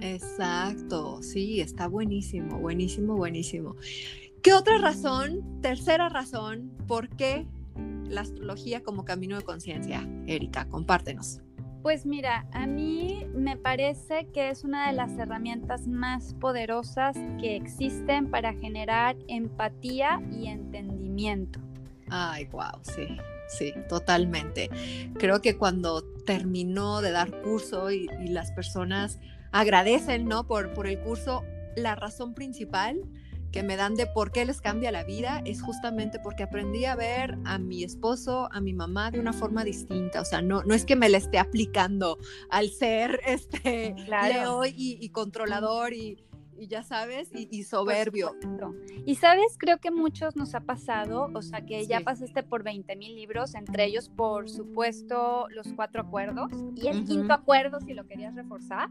Exacto, 0.00 1.22
sí, 1.22 1.60
está 1.60 1.88
buenísimo, 1.88 2.58
buenísimo, 2.58 3.16
buenísimo. 3.16 3.76
¿Qué 4.42 4.54
otra 4.54 4.78
razón, 4.78 5.60
tercera 5.60 6.08
razón, 6.08 6.70
por 6.86 7.08
qué 7.08 7.46
la 8.08 8.22
astrología 8.22 8.82
como 8.82 9.04
camino 9.04 9.36
de 9.36 9.42
conciencia? 9.42 10.08
Erika, 10.26 10.68
compártenos. 10.68 11.40
Pues 11.82 12.06
mira, 12.06 12.46
a 12.52 12.66
mí 12.66 13.26
me 13.34 13.56
parece 13.56 14.26
que 14.32 14.50
es 14.50 14.64
una 14.64 14.88
de 14.88 14.94
las 14.94 15.16
herramientas 15.16 15.86
más 15.86 16.34
poderosas 16.34 17.16
que 17.40 17.54
existen 17.56 18.30
para 18.30 18.52
generar 18.52 19.16
empatía 19.28 20.20
y 20.32 20.48
entendimiento. 20.48 21.60
Ay, 22.10 22.46
wow, 22.46 22.80
sí, 22.82 23.06
sí, 23.48 23.72
totalmente. 23.88 24.70
Creo 25.18 25.40
que 25.40 25.56
cuando 25.56 26.02
terminó 26.26 27.00
de 27.00 27.12
dar 27.12 27.30
curso 27.42 27.90
y, 27.92 28.08
las 28.28 28.50
personas 28.50 29.20
agradecen, 29.52 30.26
¿no? 30.26 30.46
Por, 30.46 30.74
por 30.74 30.88
el 30.88 30.98
curso, 30.98 31.44
la 31.76 31.94
razón 31.94 32.34
principal 32.34 33.00
que 33.52 33.62
me 33.62 33.76
dan 33.76 33.94
de 33.94 34.06
por 34.06 34.32
qué 34.32 34.44
les 34.44 34.60
cambia 34.60 34.92
la 34.92 35.04
vida 35.04 35.42
es 35.44 35.62
justamente 35.62 36.18
porque 36.18 36.42
aprendí 36.42 36.84
a 36.84 36.96
ver 36.96 37.38
a 37.44 37.58
mi 37.58 37.82
esposo, 37.82 38.48
a 38.52 38.60
mi 38.60 38.72
mamá 38.72 39.10
de 39.10 39.20
una 39.20 39.32
forma 39.32 39.64
distinta. 39.64 40.20
O 40.20 40.24
sea, 40.24 40.42
no, 40.42 40.62
no 40.64 40.74
es 40.74 40.84
que 40.84 40.96
me 40.96 41.08
la 41.08 41.18
esté 41.18 41.38
aplicando 41.38 42.18
al 42.50 42.70
ser 42.70 43.20
este 43.26 43.94
Leo 44.08 44.62
y, 44.66 45.08
controlador 45.10 45.92
y, 45.92 46.18
ya 46.58 46.82
sabes, 46.82 47.30
y, 47.32 47.62
soberbio. 47.62 48.34
Y 49.06 49.14
sabes, 49.14 49.56
creo 49.58 49.78
que 49.78 49.90
muchos 49.90 50.36
nos 50.36 50.54
ha 50.54 50.60
pasado, 50.60 51.30
o 51.32 51.42
sea, 51.42 51.64
que 51.64 51.86
ya 51.86 52.00
pasaste 52.00 52.42
por 52.42 52.64
20 52.64 52.96
mil 52.96 53.14
libros, 53.14 53.54
entre 53.54 53.84
ellos, 53.84 54.08
por 54.08 54.50
supuesto, 54.50 55.46
los 55.50 55.72
cuatro 55.74 56.02
acuerdos. 56.02 56.50
Y 56.74 56.88
el 56.88 57.04
quinto 57.04 57.32
acuerdo, 57.32 57.80
si 57.80 57.94
lo 57.94 58.06
querías 58.06 58.34
reforzar 58.34 58.90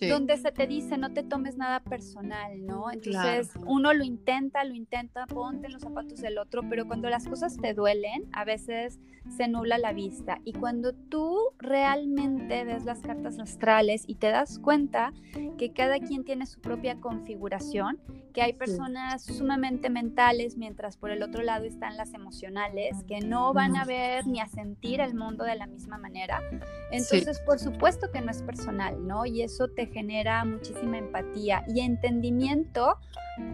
donde 0.00 0.36
se 0.36 0.52
te 0.52 0.66
dice 0.66 0.98
no 0.98 1.12
te 1.12 1.22
tomes 1.22 1.56
nada 1.56 1.80
personal, 1.80 2.64
¿no? 2.66 2.90
Entonces 2.90 3.50
uno 3.66 3.92
lo 3.92 4.04
intenta, 4.04 4.64
lo 4.64 4.74
intenta, 4.74 5.26
ponte 5.26 5.66
en 5.66 5.72
los 5.72 5.82
zapatos 5.82 6.20
del 6.20 6.38
otro, 6.38 6.62
pero 6.68 6.86
cuando 6.86 7.08
las 7.08 7.26
cosas 7.26 7.56
te 7.56 7.74
duelen, 7.74 8.28
a 8.32 8.44
veces 8.44 8.98
se 9.36 9.48
nula 9.48 9.78
la 9.78 9.92
vista. 9.92 10.38
Y 10.44 10.52
cuando 10.52 10.92
tú 10.92 11.36
realmente 11.58 12.64
ves 12.64 12.84
las 12.84 13.00
cartas 13.00 13.38
astrales 13.38 14.04
y 14.06 14.16
te 14.16 14.28
das 14.28 14.58
cuenta 14.58 15.12
que 15.58 15.72
cada 15.72 15.98
quien 15.98 16.24
tiene 16.24 16.46
su 16.46 16.60
propia 16.60 17.00
configuración, 17.00 17.98
que 18.32 18.42
hay 18.42 18.52
personas 18.52 19.24
sumamente 19.24 19.88
mentales, 19.88 20.56
mientras 20.56 20.96
por 20.96 21.10
el 21.10 21.22
otro 21.22 21.42
lado 21.42 21.64
están 21.64 21.96
las 21.96 22.12
emocionales, 22.12 23.02
que 23.08 23.20
no 23.20 23.54
van 23.54 23.76
a 23.76 23.84
ver 23.84 24.26
ni 24.26 24.40
a 24.40 24.46
sentir 24.46 25.00
el 25.00 25.14
mundo 25.14 25.44
de 25.44 25.56
la 25.56 25.66
misma 25.66 25.96
manera. 25.96 26.42
Entonces, 26.90 27.40
por 27.40 27.58
supuesto 27.58 28.10
que 28.12 28.20
no 28.20 28.30
es 28.30 28.42
personal, 28.42 29.06
¿no? 29.06 29.24
Y 29.24 29.42
eso 29.42 29.68
te 29.68 29.85
genera 29.86 30.44
muchísima 30.44 30.98
empatía 30.98 31.64
y 31.68 31.80
entendimiento, 31.80 32.98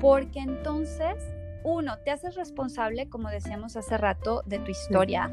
porque 0.00 0.40
entonces 0.40 1.16
uno, 1.64 1.98
te 2.04 2.10
haces 2.10 2.34
responsable, 2.34 3.08
como 3.08 3.28
decíamos 3.28 3.76
hace 3.76 3.96
rato, 3.96 4.42
de 4.46 4.58
tu 4.58 4.70
historia, 4.70 5.30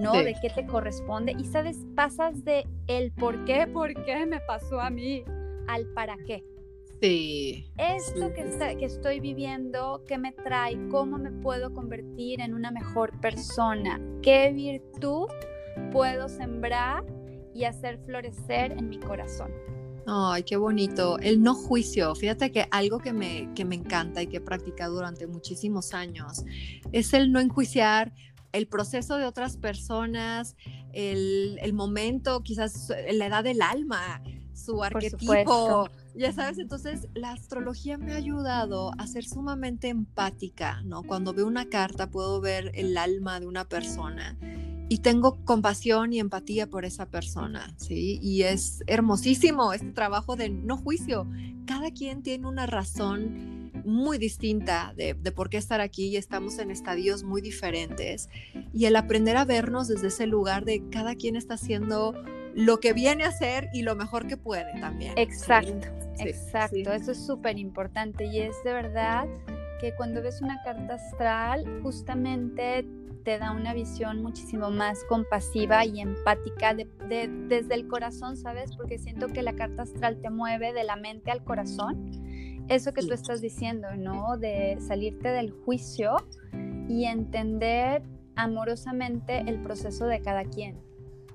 ¿no? 0.00 0.12
De 0.12 0.34
qué 0.40 0.50
te 0.50 0.66
corresponde 0.66 1.34
y 1.38 1.44
sabes, 1.44 1.78
pasas 1.94 2.44
de 2.44 2.66
el 2.86 3.12
por 3.12 3.44
qué, 3.44 3.66
por 3.66 3.94
qué 4.04 4.26
me 4.26 4.40
pasó 4.40 4.80
a 4.80 4.90
mí, 4.90 5.24
al 5.68 5.86
para 5.94 6.16
qué. 6.26 6.44
Sí. 7.00 7.70
Esto 7.76 8.32
que, 8.32 8.76
que 8.76 8.84
estoy 8.84 9.20
viviendo, 9.20 10.02
¿qué 10.08 10.18
me 10.18 10.32
trae? 10.32 10.76
¿Cómo 10.88 11.16
me 11.16 11.30
puedo 11.30 11.72
convertir 11.72 12.40
en 12.40 12.54
una 12.54 12.72
mejor 12.72 13.18
persona? 13.20 14.00
¿Qué 14.20 14.50
virtud 14.52 15.28
puedo 15.92 16.28
sembrar 16.28 17.04
y 17.54 17.64
hacer 17.64 17.98
florecer 17.98 18.72
en 18.72 18.88
mi 18.88 18.98
corazón? 18.98 19.52
Ay, 20.10 20.42
qué 20.44 20.56
bonito. 20.56 21.18
El 21.18 21.42
no 21.42 21.54
juicio. 21.54 22.14
Fíjate 22.14 22.50
que 22.50 22.66
algo 22.70 22.98
que 22.98 23.12
me, 23.12 23.52
que 23.54 23.66
me 23.66 23.74
encanta 23.74 24.22
y 24.22 24.26
que 24.26 24.38
he 24.38 24.40
practicado 24.40 24.94
durante 24.94 25.26
muchísimos 25.26 25.92
años 25.92 26.44
es 26.92 27.12
el 27.12 27.30
no 27.30 27.40
enjuiciar 27.40 28.14
el 28.52 28.66
proceso 28.66 29.18
de 29.18 29.26
otras 29.26 29.58
personas, 29.58 30.56
el, 30.94 31.58
el 31.60 31.74
momento, 31.74 32.42
quizás 32.42 32.90
la 33.12 33.26
edad 33.26 33.44
del 33.44 33.60
alma, 33.60 34.22
su 34.54 34.82
arquetipo, 34.82 35.90
Ya 36.14 36.32
sabes, 36.32 36.58
entonces 36.58 37.06
la 37.14 37.32
astrología 37.32 37.98
me 37.98 38.14
ha 38.14 38.16
ayudado 38.16 38.92
a 38.96 39.06
ser 39.06 39.24
sumamente 39.24 39.88
empática, 39.88 40.80
¿no? 40.84 41.02
Cuando 41.02 41.34
veo 41.34 41.46
una 41.46 41.68
carta 41.68 42.10
puedo 42.10 42.40
ver 42.40 42.72
el 42.74 42.96
alma 42.96 43.40
de 43.40 43.46
una 43.46 43.68
persona 43.68 44.38
y 44.88 44.98
tengo 44.98 45.44
compasión 45.44 46.12
y 46.12 46.20
empatía 46.20 46.66
por 46.66 46.84
esa 46.84 47.06
persona, 47.06 47.74
¿sí? 47.76 48.18
Y 48.22 48.42
es 48.42 48.82
hermosísimo 48.86 49.72
este 49.72 49.92
trabajo 49.92 50.36
de 50.36 50.48
no 50.48 50.76
juicio. 50.76 51.26
Cada 51.66 51.90
quien 51.90 52.22
tiene 52.22 52.46
una 52.46 52.66
razón 52.66 53.70
muy 53.84 54.18
distinta 54.18 54.94
de, 54.96 55.14
de, 55.14 55.32
por 55.32 55.50
qué 55.50 55.58
estar 55.58 55.80
aquí 55.80 56.08
y 56.08 56.16
estamos 56.16 56.58
en 56.58 56.70
estadios 56.70 57.22
muy 57.22 57.42
diferentes. 57.42 58.28
Y 58.72 58.86
el 58.86 58.96
aprender 58.96 59.36
a 59.36 59.44
vernos 59.44 59.88
desde 59.88 60.08
ese 60.08 60.26
lugar 60.26 60.64
de 60.64 60.82
cada 60.90 61.14
quien 61.14 61.36
está 61.36 61.54
haciendo 61.54 62.14
lo 62.54 62.80
que 62.80 62.92
viene 62.92 63.24
a 63.24 63.28
hacer 63.28 63.68
y 63.72 63.82
lo 63.82 63.94
mejor 63.94 64.26
que 64.26 64.36
puede 64.36 64.80
también. 64.80 65.12
Exacto, 65.16 65.88
exacto. 66.18 66.92
Eso 66.92 67.12
es 67.12 67.24
súper 67.24 67.58
importante 67.58 68.24
y 68.24 68.40
es 68.40 68.56
de 68.64 68.72
verdad 68.72 69.26
que 69.80 69.94
cuando 69.94 70.22
ves 70.22 70.42
una 70.42 70.60
carta 70.64 70.94
astral, 70.94 71.64
justamente 71.82 72.84
te 73.28 73.38
da 73.38 73.52
una 73.52 73.74
visión 73.74 74.22
muchísimo 74.22 74.70
más 74.70 75.04
compasiva 75.06 75.84
y 75.84 76.00
empática 76.00 76.74
desde 76.74 77.74
el 77.74 77.86
corazón, 77.86 78.38
¿sabes? 78.38 78.74
Porque 78.74 78.98
siento 78.98 79.26
que 79.26 79.42
la 79.42 79.52
carta 79.52 79.82
astral 79.82 80.18
te 80.22 80.30
mueve 80.30 80.72
de 80.72 80.82
la 80.82 80.96
mente 80.96 81.30
al 81.30 81.44
corazón. 81.44 82.10
Eso 82.70 82.94
que 82.94 83.02
tú 83.02 83.12
estás 83.12 83.42
diciendo, 83.42 83.88
¿no? 83.98 84.38
De 84.38 84.78
salirte 84.80 85.28
del 85.28 85.50
juicio 85.50 86.16
y 86.88 87.04
entender 87.04 88.02
amorosamente 88.34 89.40
el 89.40 89.60
proceso 89.62 90.06
de 90.06 90.22
cada 90.22 90.44
quien. 90.44 90.78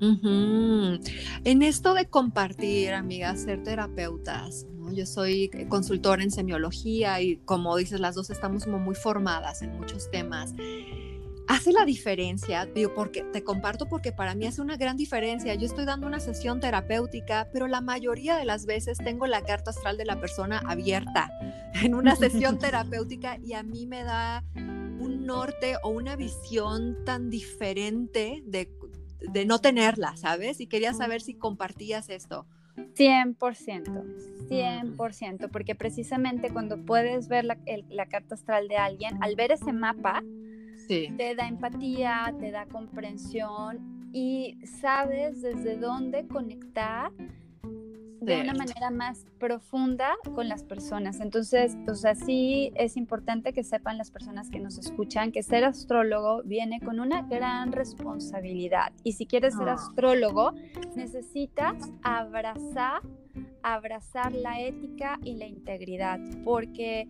En 0.01 1.61
esto 1.61 1.93
de 1.93 2.07
compartir, 2.07 2.93
amigas, 2.93 3.41
ser 3.41 3.61
terapeutas, 3.61 4.65
yo 4.93 5.05
soy 5.05 5.51
consultora 5.69 6.23
en 6.23 6.31
semiología 6.31 7.21
y 7.21 7.37
como 7.45 7.77
dices, 7.77 7.99
las 7.99 8.15
dos 8.15 8.31
estamos 8.31 8.63
como 8.65 8.79
muy 8.79 8.95
formadas 8.95 9.61
en 9.61 9.77
muchos 9.77 10.09
temas. 10.09 10.55
Hace 11.47 11.73
la 11.73 11.85
diferencia, 11.85 12.65
digo, 12.65 12.93
porque 12.93 13.23
te 13.23 13.43
comparto 13.43 13.87
porque 13.87 14.11
para 14.11 14.33
mí 14.33 14.45
hace 14.45 14.61
una 14.61 14.77
gran 14.77 14.95
diferencia. 14.95 15.53
Yo 15.55 15.65
estoy 15.65 15.85
dando 15.85 16.07
una 16.07 16.19
sesión 16.19 16.59
terapéutica, 16.59 17.49
pero 17.51 17.67
la 17.67 17.81
mayoría 17.81 18.37
de 18.37 18.45
las 18.45 18.65
veces 18.65 18.97
tengo 18.97 19.27
la 19.27 19.41
carta 19.41 19.71
astral 19.71 19.97
de 19.97 20.05
la 20.05 20.19
persona 20.19 20.61
abierta 20.65 21.29
en 21.81 21.95
una 21.95 22.15
sesión 22.17 22.59
terapéutica 22.59 23.37
y 23.43 23.53
a 23.53 23.63
mí 23.63 23.85
me 23.85 24.03
da 24.03 24.43
un 24.55 25.25
norte 25.25 25.75
o 25.83 25.89
una 25.89 26.15
visión 26.15 27.03
tan 27.03 27.29
diferente 27.29 28.41
de 28.45 28.69
de 29.31 29.45
no 29.45 29.59
tenerla, 29.59 30.15
¿sabes? 30.17 30.59
Y 30.59 30.67
quería 30.67 30.93
saber 30.93 31.21
si 31.21 31.33
compartías 31.33 32.09
esto. 32.09 32.45
100%, 32.75 33.37
100%, 34.49 35.49
porque 35.51 35.75
precisamente 35.75 36.49
cuando 36.51 36.83
puedes 36.83 37.27
ver 37.27 37.45
la, 37.45 37.55
carta 38.07 38.35
astral 38.35 38.67
de 38.67 38.77
alguien, 38.77 39.21
al 39.21 39.35
ver 39.35 39.51
ese 39.51 39.73
mapa, 39.73 40.23
te 40.87 41.35
da 41.35 41.47
empatía, 41.47 42.33
te 42.39 42.51
da 42.51 42.65
comprensión 42.65 44.09
y 44.11 44.57
sabes 44.65 45.41
desde 45.41 45.77
dónde 45.77 46.27
conectar 46.27 47.11
de 48.25 48.41
una 48.41 48.53
manera 48.53 48.89
más 48.89 49.25
profunda 49.37 50.15
con 50.33 50.47
las 50.47 50.63
personas. 50.63 51.19
Entonces, 51.19 51.75
o 51.87 51.95
sea, 51.95 52.15
sí 52.15 52.71
es 52.75 52.95
importante 52.95 53.53
que 53.53 53.63
sepan 53.63 53.97
las 53.97 54.11
personas 54.11 54.49
que 54.49 54.59
nos 54.59 54.77
escuchan 54.77 55.31
que 55.31 55.43
ser 55.43 55.65
astrólogo 55.65 56.41
viene 56.43 56.79
con 56.79 56.99
una 56.99 57.23
gran 57.23 57.71
responsabilidad. 57.71 58.93
Y 59.03 59.13
si 59.13 59.25
quieres 59.25 59.55
ser 59.55 59.67
ah. 59.69 59.73
astrólogo, 59.73 60.53
necesitas 60.95 61.91
abrazar, 62.01 63.01
abrazar 63.61 64.31
la 64.31 64.61
ética 64.61 65.19
y 65.23 65.35
la 65.35 65.45
integridad, 65.45 66.19
porque 66.45 67.07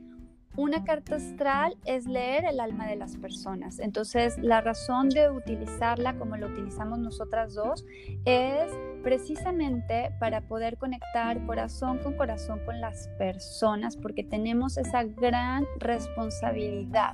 una 0.56 0.84
carta 0.84 1.16
astral 1.16 1.76
es 1.86 2.06
leer 2.06 2.46
el 2.46 2.60
alma 2.60 2.88
de 2.88 2.96
las 2.96 3.18
personas. 3.18 3.80
Entonces, 3.80 4.38
la 4.38 4.62
razón 4.62 5.10
de 5.10 5.30
utilizarla 5.30 6.16
como 6.16 6.38
lo 6.38 6.48
utilizamos 6.48 7.00
nosotras 7.00 7.54
dos 7.56 7.86
es 8.26 8.72
precisamente 9.02 10.14
para 10.20 10.42
poder 10.42 10.78
conectar 10.78 11.46
corazón 11.46 11.98
con 12.00 12.14
corazón 12.14 12.60
con 12.66 12.80
las 12.80 13.08
personas, 13.18 13.98
porque 13.98 14.24
tenemos 14.24 14.78
esa 14.78 15.04
gran 15.04 15.66
responsabilidad. 15.80 17.14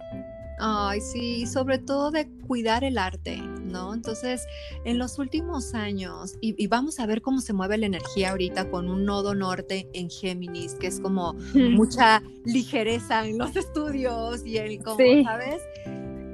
Ay, 0.60 1.00
sí, 1.00 1.46
sobre 1.46 1.80
todo 1.80 2.12
de 2.12 2.28
cuidar 2.48 2.84
el 2.84 2.98
arte, 2.98 3.38
¿no? 3.38 3.94
Entonces, 3.94 4.46
en 4.84 4.98
los 4.98 5.18
últimos 5.18 5.74
años, 5.74 6.36
y, 6.42 6.68
vamos 6.68 7.00
a 7.00 7.06
ver 7.06 7.22
cómo 7.22 7.40
se 7.40 7.54
mueve 7.54 7.78
la 7.78 7.86
energía 7.86 8.32
ahorita 8.32 8.70
con 8.70 8.90
un 8.90 9.06
nodo 9.06 9.36
norte 9.36 9.88
en 9.94 10.10
Géminis, 10.10 10.76
que 10.76 10.88
es 10.88 11.00
como 11.00 11.34
mucha 11.54 12.22
ligereza 12.44 13.26
en 13.26 13.38
los 13.38 13.56
estudios 13.56 14.46
y 14.46 14.58
el 14.58 14.84
como, 14.84 14.98
¿sabes? 15.24 15.62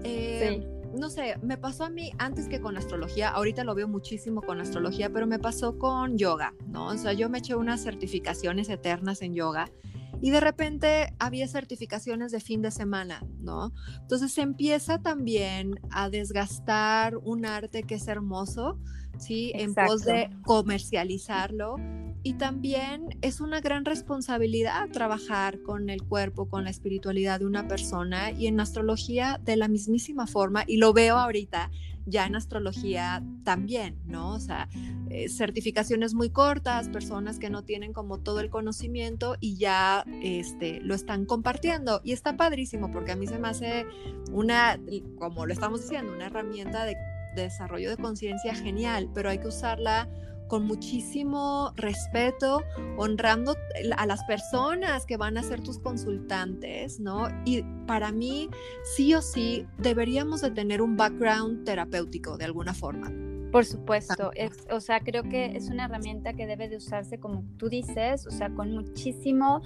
Eh, 0.04 0.68
no 0.98 1.10
sé, 1.10 1.36
me 1.42 1.58
pasó 1.58 1.84
a 1.84 1.90
mí 1.90 2.12
antes 2.18 2.48
que 2.48 2.60
con 2.60 2.78
astrología, 2.78 3.30
ahorita 3.30 3.64
lo 3.64 3.76
veo 3.76 3.88
muchísimo 3.88 4.42
con 4.42 4.60
astrología, 4.60 5.12
pero 5.12 5.28
me 5.28 5.40
pasó 5.40 5.78
con 5.78 6.18
yoga, 6.18 6.54
¿no? 6.68 6.88
O 6.88 6.98
sea, 6.98 7.14
yo 7.14 7.30
me 7.30 7.40
eché 7.40 7.56
unas 7.56 7.84
certificaciones 7.84 8.70
eternas 8.70 9.22
en 9.22 9.34
yoga 9.36 9.70
y 10.22 10.32
de 10.32 10.40
repente 10.40 11.14
había 11.20 11.48
certificaciones 11.48 12.32
de 12.32 12.40
fin 12.40 12.62
de 12.62 12.72
semana, 12.72 13.24
¿no? 13.40 13.74
Entonces 14.02 14.34
se 14.34 14.42
empieza 14.42 15.02
también 15.02 15.80
a 15.92 16.10
desgastar 16.10 17.18
un 17.18 17.46
arte 17.46 17.84
que 17.84 17.96
es 17.96 18.08
hermoso, 18.08 18.80
¿sí? 19.18 19.52
En 19.56 19.74
pos 19.74 20.04
de 20.04 20.30
comercializarlo. 20.44 21.78
Y 22.24 22.34
también 22.34 23.20
es 23.22 23.40
una 23.40 23.62
gran 23.62 23.86
responsabilidad 23.86 24.90
trabajar 24.90 25.62
con 25.62 25.92
el 25.92 26.02
cuerpo, 26.02 26.50
con 26.50 26.64
la 26.64 26.72
espiritualidad 26.72 27.40
de 27.40 27.46
una 27.46 27.68
persona 27.68 28.32
y 28.32 28.48
en 28.48 28.60
astrología 28.60 29.40
de 29.44 29.58
la 29.58 29.68
mismísima 29.68 30.26
forma, 30.26 30.64
y 30.66 30.78
lo 30.78 30.92
veo 30.92 31.18
ahorita 31.18 31.70
ya 32.06 32.26
en 32.26 32.36
astrología 32.36 33.24
también, 33.44 33.98
¿no? 34.06 34.34
O 34.34 34.40
sea, 34.40 34.70
eh, 35.10 35.28
certificaciones 35.30 36.14
muy 36.14 36.30
cortas, 36.30 36.90
personas 36.90 37.40
que 37.40 37.50
no 37.50 37.64
tienen 37.64 37.94
como 37.94 38.20
todo 38.20 38.40
el 38.40 38.50
conocimiento 38.50 39.36
y 39.40 39.58
ya 39.58 40.06
este, 40.22 40.80
lo 40.82 40.94
están 40.94 41.26
compartiendo. 41.26 42.02
Y 42.04 42.14
está 42.14 42.38
padrísimo 42.38 42.92
porque 42.92 43.12
a 43.12 43.16
mí 43.16 43.28
se 43.28 43.40
me 43.40 43.48
hace 43.48 43.86
una, 44.32 44.80
como 45.18 45.46
lo 45.46 45.54
estamos 45.54 45.82
diciendo, 45.82 46.14
una 46.14 46.28
herramienta 46.28 46.86
de 46.86 46.96
desarrollo 47.36 47.90
de 47.90 47.98
conciencia 47.98 48.56
genial, 48.56 49.10
pero 49.14 49.30
hay 49.30 49.40
que 49.40 49.48
usarla 49.48 50.10
con 50.48 50.66
muchísimo 50.66 51.74
respeto, 51.76 52.62
honrando 52.98 53.56
a 53.98 54.06
las 54.06 54.24
personas 54.26 55.06
que 55.06 55.18
van 55.18 55.38
a 55.38 55.44
ser 55.44 55.62
tus 55.62 55.80
consultantes, 55.80 57.00
¿no? 57.00 57.30
Y 57.46 57.64
para 57.88 58.12
mí, 58.12 58.50
sí 58.96 59.16
o 59.16 59.22
sí, 59.22 59.66
deberíamos 59.80 60.42
de 60.42 60.52
tener 60.52 60.82
un 60.82 60.98
background 60.98 61.66
terapéutico 61.66 62.38
de 62.38 62.46
alguna 62.46 62.74
forma. 62.74 63.12
Por 63.52 63.66
supuesto, 63.66 64.32
o 64.70 64.80
sea, 64.82 65.00
creo 65.00 65.24
que 65.24 65.56
es 65.56 65.70
una 65.70 65.86
herramienta 65.86 66.34
que 66.34 66.46
debe 66.46 66.68
de 66.68 66.78
usarse 66.78 67.20
como 67.20 67.44
tú 67.58 67.70
dices, 67.70 68.28
o 68.28 68.32
sea, 68.32 68.50
con 68.50 68.72
muchísimo 68.72 69.64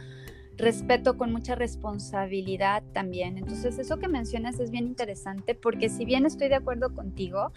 respeto, 0.60 1.18
con 1.18 1.32
mucha 1.32 1.56
responsabilidad 1.56 2.84
también. 2.94 3.38
Entonces, 3.38 3.80
eso 3.80 3.98
que 3.98 4.08
mencionas 4.08 4.60
es 4.60 4.72
bien 4.72 4.86
interesante 4.86 5.56
porque 5.56 5.90
si 5.90 6.06
bien 6.06 6.26
estoy 6.26 6.50
de 6.50 6.56
acuerdo 6.56 6.94
contigo, 6.94 7.52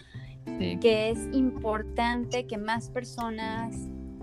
que 0.81 1.09
es 1.09 1.29
importante 1.31 2.45
que 2.47 2.57
más 2.57 2.89
personas 2.89 3.75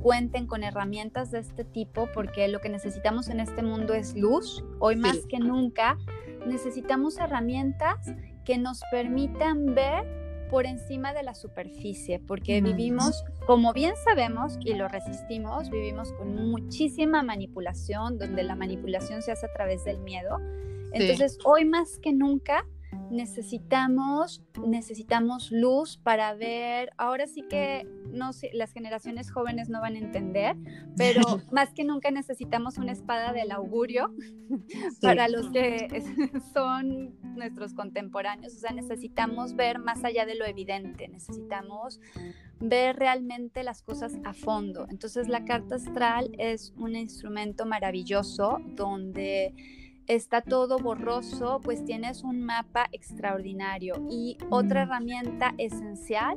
cuenten 0.03 0.47
con 0.47 0.64
herramientas 0.64 1.31
de 1.31 1.40
este 1.40 1.64
tipo 1.64 2.09
porque 2.14 2.49
lo 2.49 2.61
que 2.61 2.69
necesitamos 2.69 3.29
en 3.29 3.40
este 3.40 3.62
mundo 3.62 3.95
es 3.95 4.16
luz. 4.16 4.64
Hoy 4.79 4.97
más 4.97 5.19
que 5.29 5.38
nunca 5.38 5.97
necesitamos 6.47 7.19
herramientas 7.19 8.14
que 8.45 8.59
nos 8.59 8.81
permitan 8.90 9.75
ver 9.75 10.19
por 10.51 10.67
encima 10.67 11.13
de 11.13 11.23
la 11.23 11.35
superficie, 11.35 12.19
porque 12.19 12.61
vivimos, 12.61 13.25
como 13.47 13.73
bien 13.73 13.95
sabemos 14.05 14.59
y 14.61 14.75
lo 14.75 14.89
resistimos, 14.89 15.71
vivimos 15.71 16.13
con 16.15 16.35
muchísima 16.35 17.23
manipulación, 17.23 18.19
donde 18.19 18.43
la 18.43 18.57
manipulación 18.57 19.23
se 19.23 19.33
hace 19.33 19.47
a 19.47 19.53
través 19.53 19.85
del 19.85 20.01
miedo. 20.01 20.39
Entonces, 20.93 21.39
hoy 21.45 21.65
más 21.65 21.99
que 21.99 22.13
nunca 22.13 22.67
necesitamos, 23.11 24.42
necesitamos 24.66 25.50
luz 25.50 25.98
para 25.98 26.35
ver, 26.35 26.90
ahora 26.96 27.26
sí 27.26 27.42
que 27.48 27.87
no 28.12 28.33
sé, 28.33 28.50
las 28.53 28.72
generaciones 28.72 29.31
jóvenes 29.31 29.68
no 29.68 29.81
van 29.81 29.94
a 29.94 29.98
entender, 29.98 30.57
pero 30.96 31.22
más 31.53 31.72
que 31.72 31.85
nunca 31.85 32.11
necesitamos 32.11 32.79
una 32.79 32.92
espada 32.92 33.33
del 33.33 33.53
augurio 33.53 34.14
para 35.00 35.29
los 35.29 35.48
que 35.50 35.88
son 36.53 37.14
nuestros 37.37 37.74
contemporáneos, 37.74 38.55
o 38.55 38.59
sea, 38.59 38.72
necesitamos 38.72 39.55
ver 39.55 39.79
más 39.79 40.05
allá 40.05 40.26
de 40.26 40.35
lo 40.35 40.44
evidente, 40.44 41.09
necesitamos 41.09 42.00
ver 42.61 42.96
realmente 42.96 43.62
las 43.64 43.83
cosas 43.83 44.18
a 44.24 44.35
fondo. 44.35 44.87
Entonces 44.90 45.29
la 45.29 45.44
carta 45.44 45.76
astral 45.76 46.31
es 46.38 46.74
un 46.76 46.94
instrumento 46.94 47.64
maravilloso 47.64 48.59
donde 48.76 49.55
está 50.14 50.42
todo 50.42 50.79
borroso, 50.79 51.61
pues 51.62 51.85
tienes 51.85 52.25
un 52.25 52.42
mapa 52.42 52.88
extraordinario. 52.90 53.94
Y 54.11 54.37
otra 54.51 54.83
herramienta 54.83 55.55
esencial 55.57 56.37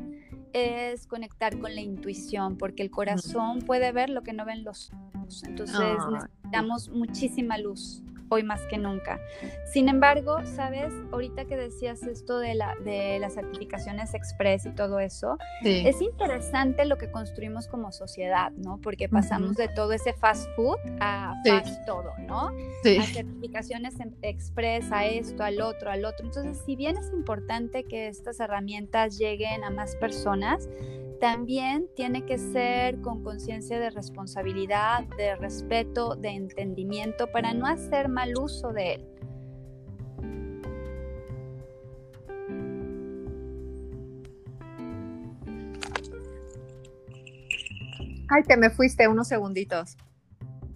es 0.54 1.08
conectar 1.08 1.58
con 1.58 1.74
la 1.74 1.82
intuición, 1.82 2.58
porque 2.58 2.84
el 2.84 2.92
corazón 2.92 3.60
puede 3.60 3.92
ver 3.92 4.10
lo 4.12 4.22
que 4.22 4.34
no 4.34 4.46
ven 4.46 4.64
los 4.64 4.92
ojos. 5.16 5.44
Entonces 5.44 5.80
necesitamos 6.12 6.90
muchísima 6.90 7.58
luz 7.58 8.04
hoy 8.34 8.44
más 8.44 8.62
que 8.68 8.78
nunca. 8.78 9.20
Sin 9.72 9.90
embargo, 9.90 10.38
sabes, 10.46 10.94
ahorita 11.12 11.46
que 11.46 11.56
decías 11.56 12.04
esto 12.04 12.40
de, 12.40 12.56
la, 12.56 12.76
de 12.84 13.20
las 13.20 13.34
certificaciones 13.34 14.14
express 14.14 14.66
y 14.66 14.72
todo 14.72 15.00
eso, 15.00 15.38
es 15.64 16.02
interesante 16.02 16.86
lo 16.86 16.98
que 16.98 17.12
construimos 17.12 17.68
como 17.68 17.92
sociedad, 17.92 18.52
¿no? 18.52 18.80
Porque 18.82 19.10
pasamos 19.10 19.56
de 19.56 19.68
todo 19.68 19.94
ese 19.94 20.14
fast 20.14 20.48
food 20.56 20.78
a 21.00 21.34
fast 21.46 21.86
todo, 21.86 22.14
¿no? 22.20 22.50
A 22.50 23.06
certificaciones 23.06 23.96
express, 24.22 24.92
a 24.92 25.06
esto, 25.06 25.44
al 25.44 25.62
otro, 25.62 25.92
al 25.92 26.06
otro. 26.06 26.26
Entonces, 26.26 26.62
si 26.66 26.76
bien 26.76 26.98
es 26.98 27.12
importante 27.14 27.84
que 27.84 28.08
estas 28.08 28.40
herramientas 28.40 29.18
lleguen 29.18 29.64
a 29.64 29.70
más 29.70 29.96
personas, 29.96 30.68
también 31.20 31.90
tiene 31.96 32.26
que 32.26 32.38
ser 32.38 33.00
con 33.02 33.24
conciencia 33.24 33.80
de 33.80 33.90
responsabilidad, 33.90 35.04
de 35.18 35.36
respeto, 35.36 36.16
de 36.16 36.30
entendimiento 36.30 37.28
para 37.28 37.54
no 37.54 37.66
hacer 37.66 38.10
mal 38.10 38.34
uso 38.38 38.74
de 38.74 38.96
él. 38.96 39.10
Ay, 48.30 48.44
te 48.44 48.58
me 48.58 48.70
fuiste 48.70 49.08
unos 49.08 49.28
segunditos. 49.28 49.96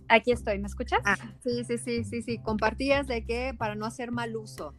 Aquí 0.09 0.31
estoy, 0.31 0.59
¿me 0.59 0.67
escuchas? 0.67 0.99
Ah, 1.03 1.17
sí, 1.43 1.63
sí, 1.65 1.77
sí, 1.77 2.03
sí, 2.03 2.21
sí. 2.21 2.37
Compartías 2.39 3.07
de 3.07 3.25
que 3.25 3.53
para 3.57 3.75
no 3.75 3.85
hacer 3.85 4.11
mal 4.11 4.35
uso. 4.37 4.73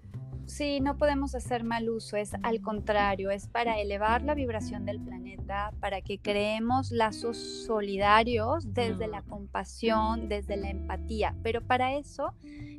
Sí, 0.48 0.80
no 0.80 0.96
podemos 0.96 1.34
hacer 1.34 1.62
mal 1.62 1.90
uso, 1.90 2.16
es 2.16 2.32
al 2.42 2.62
contrario, 2.62 3.30
es 3.30 3.46
para 3.46 3.78
elevar 3.80 4.22
la 4.22 4.34
vibración 4.34 4.86
del 4.86 4.98
planeta, 4.98 5.74
para 5.78 6.00
que 6.00 6.18
creemos 6.18 6.90
lazos 6.90 7.36
solidarios 7.66 8.72
desde 8.72 9.08
la 9.08 9.20
compasión, 9.20 10.30
desde 10.30 10.56
la 10.56 10.70
empatía, 10.70 11.36
pero 11.42 11.60
para 11.60 11.94
eso 11.96 12.32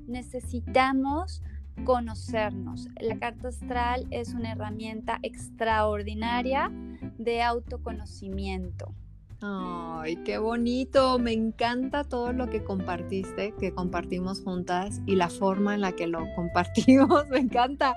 necesitamos 0.08 1.44
conocernos. 1.86 2.88
La 3.00 3.20
carta 3.20 3.50
astral 3.50 4.08
es 4.10 4.34
una 4.34 4.54
herramienta 4.54 5.20
extraordinaria 5.22 6.72
de 7.20 7.44
autoconocimiento. 7.44 8.96
Ay, 9.42 10.18
qué 10.26 10.38
bonito. 10.38 11.18
Me 11.20 11.32
encanta 11.32 12.04
todo 12.04 12.34
lo 12.34 12.50
que 12.50 12.64
compartiste, 12.64 13.54
que 13.60 13.74
compartimos 13.74 14.42
juntas 14.42 15.02
y 15.06 15.16
la 15.16 15.30
forma 15.30 15.76
en 15.76 15.82
la 15.82 15.94
que 15.94 16.08
lo 16.08 16.26
compartimos. 16.36 17.28
Me 17.30 17.40
encanta. 17.40 17.96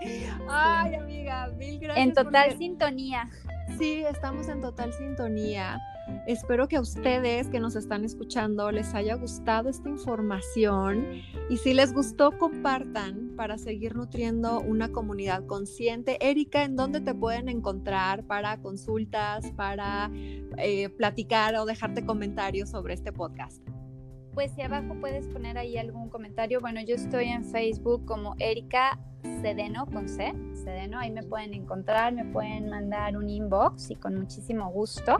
Ay, 0.48 0.94
amiga, 0.94 1.48
mil 1.58 1.78
gracias. 1.80 2.06
En 2.06 2.14
total 2.14 2.56
sintonía. 2.58 3.28
Sí, 3.78 4.04
estamos 4.04 4.48
en 4.48 4.60
total 4.60 4.92
sintonía. 4.92 5.80
Espero 6.26 6.68
que 6.68 6.76
a 6.76 6.80
ustedes 6.80 7.48
que 7.48 7.60
nos 7.60 7.76
están 7.76 8.04
escuchando 8.04 8.70
les 8.70 8.94
haya 8.94 9.14
gustado 9.14 9.68
esta 9.68 9.88
información 9.88 11.22
y 11.48 11.56
si 11.56 11.74
les 11.74 11.92
gustó 11.92 12.36
compartan 12.38 13.32
para 13.36 13.58
seguir 13.58 13.96
nutriendo 13.96 14.60
una 14.60 14.90
comunidad 14.90 15.46
consciente. 15.46 16.18
Erika, 16.20 16.64
¿en 16.64 16.76
dónde 16.76 17.00
te 17.00 17.14
pueden 17.14 17.48
encontrar 17.48 18.24
para 18.24 18.60
consultas, 18.60 19.50
para 19.52 20.10
eh, 20.58 20.88
platicar 20.90 21.56
o 21.56 21.66
dejarte 21.66 22.04
comentarios 22.04 22.70
sobre 22.70 22.94
este 22.94 23.12
podcast? 23.12 23.62
Pues 24.34 24.52
si 24.52 24.62
abajo 24.62 24.96
puedes 25.00 25.26
poner 25.28 25.58
ahí 25.58 25.76
algún 25.76 26.08
comentario. 26.08 26.60
Bueno, 26.60 26.80
yo 26.80 26.94
estoy 26.94 27.26
en 27.26 27.44
Facebook 27.44 28.04
como 28.06 28.34
Erika 28.38 28.98
Sedeno 29.40 29.86
con 29.86 30.08
C, 30.08 30.32
Sedeno, 30.54 30.98
ahí 30.98 31.12
me 31.12 31.22
pueden 31.22 31.54
encontrar, 31.54 32.12
me 32.12 32.24
pueden 32.24 32.70
mandar 32.70 33.16
un 33.16 33.28
inbox 33.28 33.90
y 33.90 33.94
con 33.94 34.18
muchísimo 34.18 34.70
gusto 34.70 35.18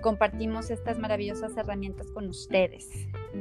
compartimos 0.00 0.70
estas 0.70 0.98
maravillosas 0.98 1.56
herramientas 1.56 2.10
con 2.10 2.28
ustedes. 2.28 2.88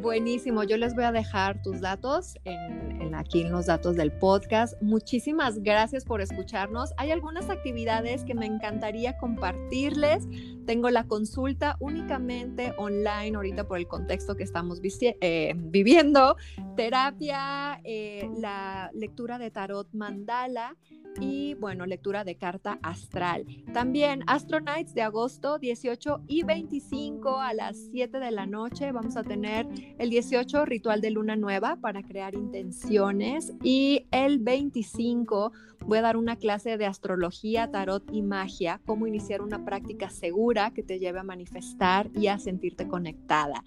Buenísimo, 0.02 0.64
yo 0.64 0.78
les 0.78 0.96
voy 0.96 1.04
a 1.04 1.12
dejar 1.12 1.62
tus 1.62 1.82
datos 1.82 2.36
en, 2.46 3.16
aquí 3.16 3.42
en 3.42 3.52
los 3.52 3.68
datos 3.68 3.96
del 3.96 4.12
podcast. 4.12 4.80
Muchísimas 4.82 5.60
gracias 5.60 6.06
por 6.06 6.22
escucharnos. 6.22 6.94
Hay 6.98 7.12
algunas 7.12 7.50
actividades 7.50 8.24
que 8.24 8.34
me 8.34 8.46
encantaría 8.46 9.18
compartirles. 9.18 10.28
Tengo 10.66 10.90
la 10.90 11.06
consulta 11.06 11.78
únicamente 11.80 12.74
online 12.78 13.36
ahorita 13.36 13.68
por 13.68 13.78
el 13.78 13.88
contexto 13.88 14.36
que 14.36 14.44
estamos 14.44 14.82
eh, 14.84 15.54
viviendo. 15.56 16.36
Terapia, 16.76 17.80
eh, 17.84 18.30
la 18.38 18.92
lectura 18.94 19.38
de 19.38 19.52
tarot 19.52 19.88
mandala 19.94 20.76
y 21.19 21.56
bueno, 21.56 21.86
lectura 21.86 22.23
de 22.23 22.36
carta 22.36 22.80
astral. 22.82 23.45
También 23.73 24.23
Astro 24.27 24.60
Nights 24.60 24.93
de 24.93 25.01
agosto 25.01 25.60
18 25.60 26.23
y 26.27 26.43
25 26.43 27.39
a 27.39 27.53
las 27.53 27.77
7 27.91 28.19
de 28.19 28.32
la 28.32 28.45
noche. 28.45 28.91
Vamos 28.91 29.17
a 29.17 29.23
tener 29.23 29.67
el 29.97 30.10
18 30.10 30.65
ritual 30.65 31.01
de 31.01 31.12
luna 31.12 31.36
nueva 31.36 31.77
para 31.77 32.03
crear 32.03 32.36
intenciones 32.36 33.53
y 33.63 34.08
el 34.12 34.39
25 34.39 35.51
voy 35.86 35.97
a 35.99 36.01
dar 36.01 36.17
una 36.17 36.36
clase 36.36 36.77
de 36.77 36.86
astrología, 36.86 37.71
tarot 37.71 38.03
y 38.12 38.21
magia, 38.21 38.82
cómo 38.86 39.08
iniciar 39.08 39.41
una 39.41 39.63
práctica 39.63 40.10
segura 40.10 40.71
que 40.71 40.84
te 40.84 40.99
lleve 40.99 41.19
a 41.19 41.23
manifestar 41.23 42.10
y 42.13 42.27
a 42.27 42.39
sentirte 42.39 42.88
conectada. 42.88 43.63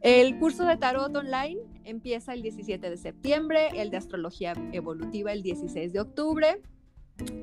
El 0.00 0.38
curso 0.38 0.64
de 0.64 0.76
tarot 0.76 1.14
online 1.16 1.60
empieza 1.84 2.34
el 2.34 2.42
17 2.42 2.90
de 2.90 2.96
septiembre, 2.96 3.68
el 3.74 3.90
de 3.90 3.96
astrología 3.96 4.54
evolutiva 4.72 5.32
el 5.32 5.42
16 5.42 5.92
de 5.92 6.00
octubre. 6.00 6.60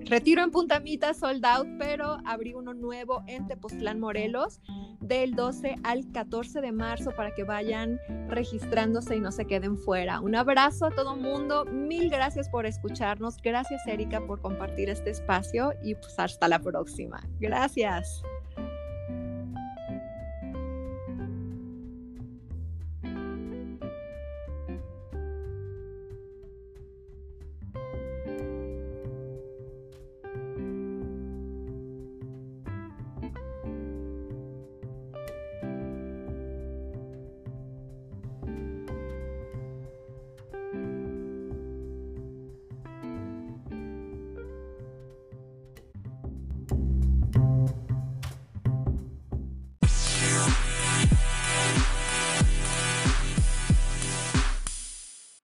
Retiro 0.06 0.44
en 0.44 0.50
Puntamita 0.50 1.14
sold 1.14 1.46
out, 1.46 1.68
pero 1.78 2.18
abrí 2.26 2.56
uno 2.56 2.74
nuevo 2.74 3.24
en 3.28 3.48
Tepoztlán, 3.48 4.00
Morelos, 4.00 4.60
del 5.02 5.36
12 5.36 5.76
al 5.84 6.12
14 6.12 6.62
de 6.62 6.72
marzo 6.72 7.12
para 7.16 7.34
que 7.36 7.44
vayan 7.44 8.00
registrándose 8.28 9.16
y 9.16 9.20
no 9.20 9.32
se 9.32 9.46
queden 9.46 9.78
fuera. 9.78 10.20
Un 10.20 10.36
abrazo 10.36 10.88
a 10.88 10.92
todo 10.92 11.16
mundo, 11.16 11.66
mil 11.66 12.10
gracias 12.10 12.50
por 12.50 12.66
escucharnos, 12.66 13.38
gracias 13.38 13.86
Erika 13.86 14.26
por 14.26 14.42
compartir 14.42 14.90
este 14.90 15.12
espacio 15.12 15.74
y 15.84 15.94
pues 15.94 16.18
hasta 16.18 16.48
la 16.48 16.60
próxima. 16.60 17.22
Gracias. 17.40 18.24